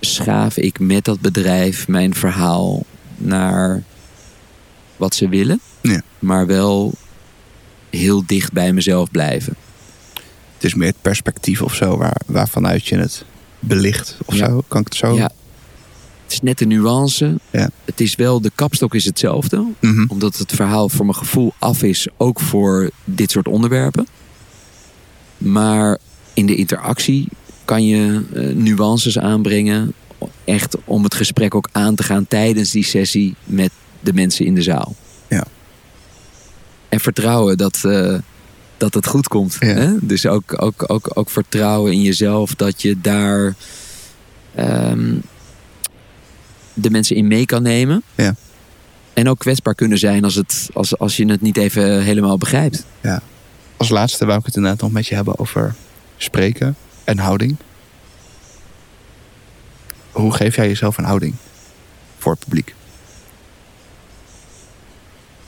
[0.00, 2.82] schaaf ik met dat bedrijf mijn verhaal
[3.16, 3.82] naar
[4.96, 5.60] wat ze willen.
[5.80, 6.02] Ja.
[6.18, 6.92] Maar wel
[7.90, 9.54] heel dicht bij mezelf blijven.
[10.54, 13.24] Het is meer het perspectief of zo waar, waarvanuit je het
[13.58, 14.46] belicht of Ja.
[14.46, 14.64] zo.
[14.68, 15.14] Kan ik het zo?
[15.16, 15.30] Ja.
[16.34, 17.38] Is net de nuance.
[17.50, 17.70] Ja.
[17.84, 19.66] Het is wel, de kapstok is hetzelfde.
[19.80, 20.04] Mhm.
[20.08, 24.06] Omdat het verhaal voor mijn gevoel af is, ook voor dit soort onderwerpen.
[25.38, 25.98] Maar
[26.32, 27.28] in de interactie
[27.64, 29.92] kan je eh, nuances aanbrengen.
[30.44, 33.70] Echt om het gesprek ook aan te gaan tijdens die sessie met
[34.00, 34.94] de mensen in de zaal.
[35.28, 35.44] Ja.
[36.88, 38.18] En vertrouwen dat, eh,
[38.76, 39.56] dat het goed komt.
[39.60, 39.66] Ja.
[39.66, 39.92] Hè?
[40.00, 43.54] Dus ook, ook, ook, ook vertrouwen in jezelf dat je daar
[44.54, 45.14] ehm,
[46.74, 48.02] de mensen in mee kan nemen.
[48.14, 48.34] Ja.
[49.12, 52.84] En ook kwetsbaar kunnen zijn als, het, als, als je het niet even helemaal begrijpt.
[53.76, 55.74] Als laatste wou ik het inderdaad nog met je hebben over
[56.16, 57.56] spreken en houding.
[60.10, 61.34] Hoe geef jij jezelf een houding
[62.18, 62.74] voor het publiek?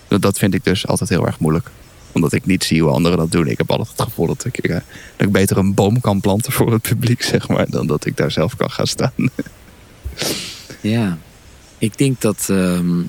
[0.08, 1.70] Dat, dat vind ik dus altijd heel erg moeilijk.
[2.12, 3.46] Omdat ik niet zie hoe anderen dat doen.
[3.46, 4.74] Ik heb altijd het gevoel dat ik, eh,
[5.16, 8.16] dat ik beter een boom kan planten voor het publiek, zeg maar, dan dat ik
[8.16, 9.12] daar zelf kan gaan staan.
[10.88, 11.18] Ja,
[11.78, 13.02] ik denk dat, ehm,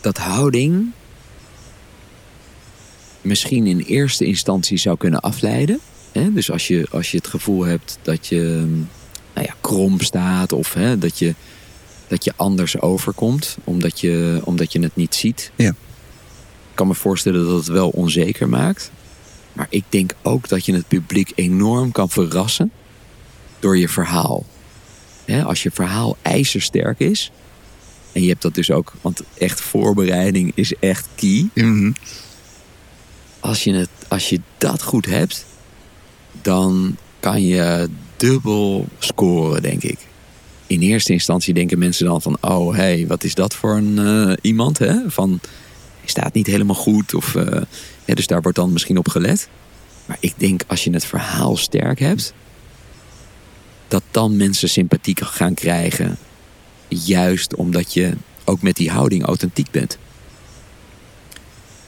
[0.00, 0.90] dat houding
[3.20, 5.80] misschien in eerste instantie zou kunnen afleiden.
[6.12, 6.32] Hè?
[6.32, 8.78] Dus als je, als je het gevoel hebt dat je ehm,
[9.34, 11.34] nou ja, krom staat of hè, dat, je,
[12.08, 15.52] dat je anders overkomt omdat je, omdat je het niet ziet.
[15.56, 15.68] Ja.
[15.68, 18.90] Ik kan me voorstellen dat het wel onzeker maakt.
[19.52, 22.72] Maar ik denk ook dat je het publiek enorm kan verrassen
[23.58, 24.46] door je verhaal.
[25.30, 27.30] Hè, als je verhaal ijzersterk is.
[28.12, 31.48] En je hebt dat dus ook, want echt voorbereiding is echt key.
[31.54, 31.92] Mhm.
[33.40, 35.46] Als je, het, als je dat goed hebt,
[36.42, 39.98] dan kan je dubbel scoren, denk ik.
[40.66, 43.98] In eerste instantie denken mensen dan van, oh hé, hey, wat is dat voor een
[43.98, 44.78] eh, iemand?
[44.78, 44.94] Hè?
[45.06, 45.40] Van,
[46.00, 47.14] hij staat niet helemaal goed.
[47.14, 47.62] Of, eh,
[48.04, 49.48] ja, dus daar wordt dan misschien op gelet.
[50.06, 52.34] Maar ik denk als je het verhaal sterk hebt,
[53.90, 56.18] dat dan mensen sympathie gaan krijgen.
[56.88, 58.12] Juist omdat je
[58.44, 59.98] ook met die houding authentiek bent.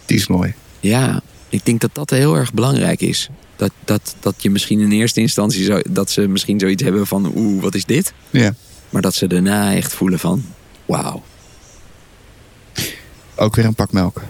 [0.07, 0.55] Die is mooi.
[0.80, 3.28] Ja, ik denk dat dat heel erg belangrijk is.
[3.57, 7.32] Dat, dat, dat je misschien in eerste instantie zo, dat ze misschien zoiets hebben van
[7.36, 8.12] oeh, wat is dit?
[8.30, 8.55] Ja.
[8.90, 10.44] Maar dat ze daarna echt voelen van
[10.86, 11.22] wauw.
[13.34, 14.22] Ook weer een pak melk.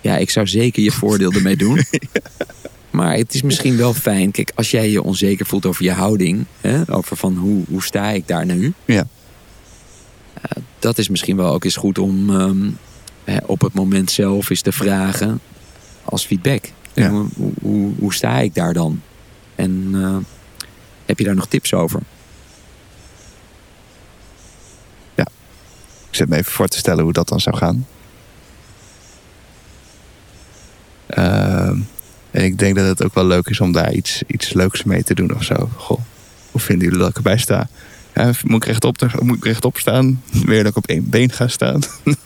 [0.00, 1.84] Ja, ik zou zeker je voordeel ermee doen.
[2.94, 4.30] Maar het is misschien wel fijn.
[4.30, 6.44] Kijk, als jij je onzeker voelt over je houding.
[6.60, 8.72] Hè, over van hoe, hoe sta ik daar nu.
[8.84, 9.06] Ja.
[10.40, 12.70] Eh, dat is misschien wel ook eens goed om ehm,
[13.24, 15.40] hè, op het moment zelf eens te vragen.
[16.04, 16.70] Als feedback.
[16.92, 17.10] Ja.
[17.10, 17.28] Hoe,
[17.60, 19.02] hoe, hoe sta ik daar dan?
[19.54, 20.16] En eh,
[21.06, 22.00] heb je daar nog tips over?
[26.14, 27.86] Ik zit me even voor te stellen hoe dat dan zou gaan.
[31.06, 31.78] Ehm,
[32.34, 35.02] en ik denk dat het ook wel leuk is om daar iets, iets leuks mee
[35.02, 35.68] te doen of zo.
[35.76, 36.00] Goh,
[36.50, 37.68] hoe vinden jullie dat ik erbij sta?
[38.14, 40.22] Ja, moet, ik rechtop, moet ik rechtop staan?
[40.44, 41.82] Weer dat ik op één been ga staan?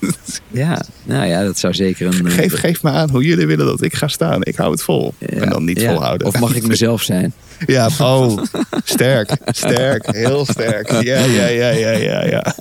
[0.50, 2.26] Ja, nou ja, dat zou zeker een.
[2.26, 4.42] eh, geef, geef me aan hoe jullie willen dat ik ga staan.
[4.42, 5.14] Ik hou het vol.
[5.18, 5.92] ja, en dan niet ja.
[5.92, 6.26] volhouden.
[6.26, 7.32] Of mag ik mezelf zijn?
[7.66, 8.42] Ja, oh,
[8.84, 10.92] sterk, sterk, heel sterk.
[11.02, 12.54] Ja, ja, ja, ja, ja, ja.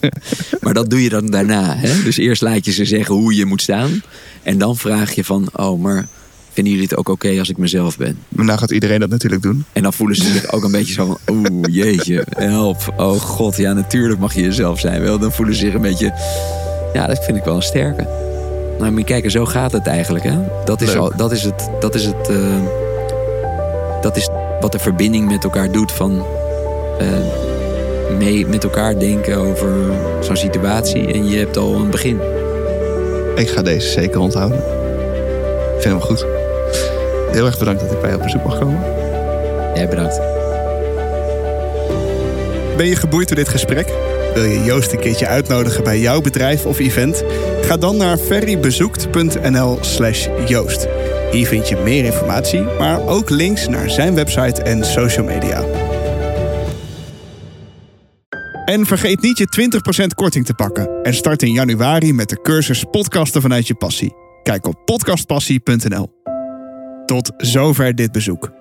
[0.61, 1.75] Maar dat doe je dan daarna.
[1.75, 2.03] Hè?
[2.03, 4.03] Dus eerst laat je ze zeggen hoe je moet staan.
[4.43, 6.07] En dan vraag je van, oh, maar
[6.57, 8.17] vinden jullie het ook oké als ik mezelf ben?
[8.29, 9.65] Maar nou gaat iedereen dat natuurlijk doen.
[9.73, 12.93] En dan voelen ze zich ook een beetje zo van, oeh, jeetje, help.
[12.97, 15.01] Oh god, ja, natuurlijk mag je jezelf zijn.
[15.01, 16.13] Wel, dan voelen ze zich een beetje,
[16.93, 18.07] ja, dat vind ik wel een sterke.
[18.79, 20.37] Nou, maar kijk, zo gaat het eigenlijk, hè?
[20.65, 20.97] Dat is, Leuk.
[20.97, 22.61] al, dat is het, dat is het, eh,
[24.01, 24.29] dat is
[24.59, 26.25] wat de verbinding met elkaar doet van
[26.99, 27.07] eh,
[28.17, 29.73] mee met elkaar denken over
[30.21, 31.13] zo'n situatie.
[31.13, 32.19] En je hebt al een begin.
[33.35, 34.57] Ik ga deze zeker onthouden.
[35.75, 36.36] Ik vind hem goed.
[37.32, 38.80] Heel erg bedankt dat ik bij je op bezoek mag komen.
[39.75, 40.19] Jij bedankt.
[42.78, 43.93] Ben je geboeid door dit gesprek?
[44.34, 47.23] Wil je Joost een keertje uitnodigen bij jouw bedrijf of event?
[47.61, 50.88] Ga dan naar ferrybezoekt.nl slash Joost.
[51.32, 55.63] Hier vind je meer informatie, maar ook links naar zijn website en social media.
[58.65, 59.69] En vergeet niet je
[60.03, 61.03] 20% korting te pakken.
[61.03, 64.13] En start in januari met de cursus Podcasten vanuit je passie.
[64.43, 66.16] Kijk op podcastpassie.nl.
[67.07, 68.51] Tot zover dit bezoek.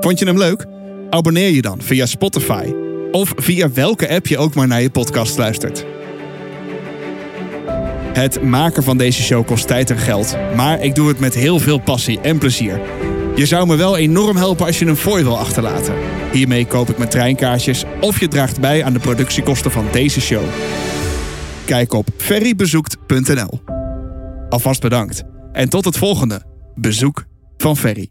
[0.00, 0.66] Vond je hem leuk?
[1.10, 2.72] Abonneer je dan via Spotify
[3.10, 5.84] of via welke app je ook maar naar je podcast luistert.
[8.12, 11.58] Het maken van deze show kost tijd en geld, maar ik doe het met heel
[11.58, 12.80] veel passie en plezier.
[13.34, 15.94] Je zou me wel enorm helpen als je een fooi wil achterlaten.
[16.32, 20.44] Hiermee koop ik mijn treinkaartjes of je draagt bij aan de productiekosten van deze show.
[21.64, 23.60] Kijk op ferrybezoekt.nl.
[24.48, 25.22] Alvast bedankt
[25.52, 26.42] en tot het volgende
[26.74, 27.24] bezoek
[27.62, 28.10] van Ferry.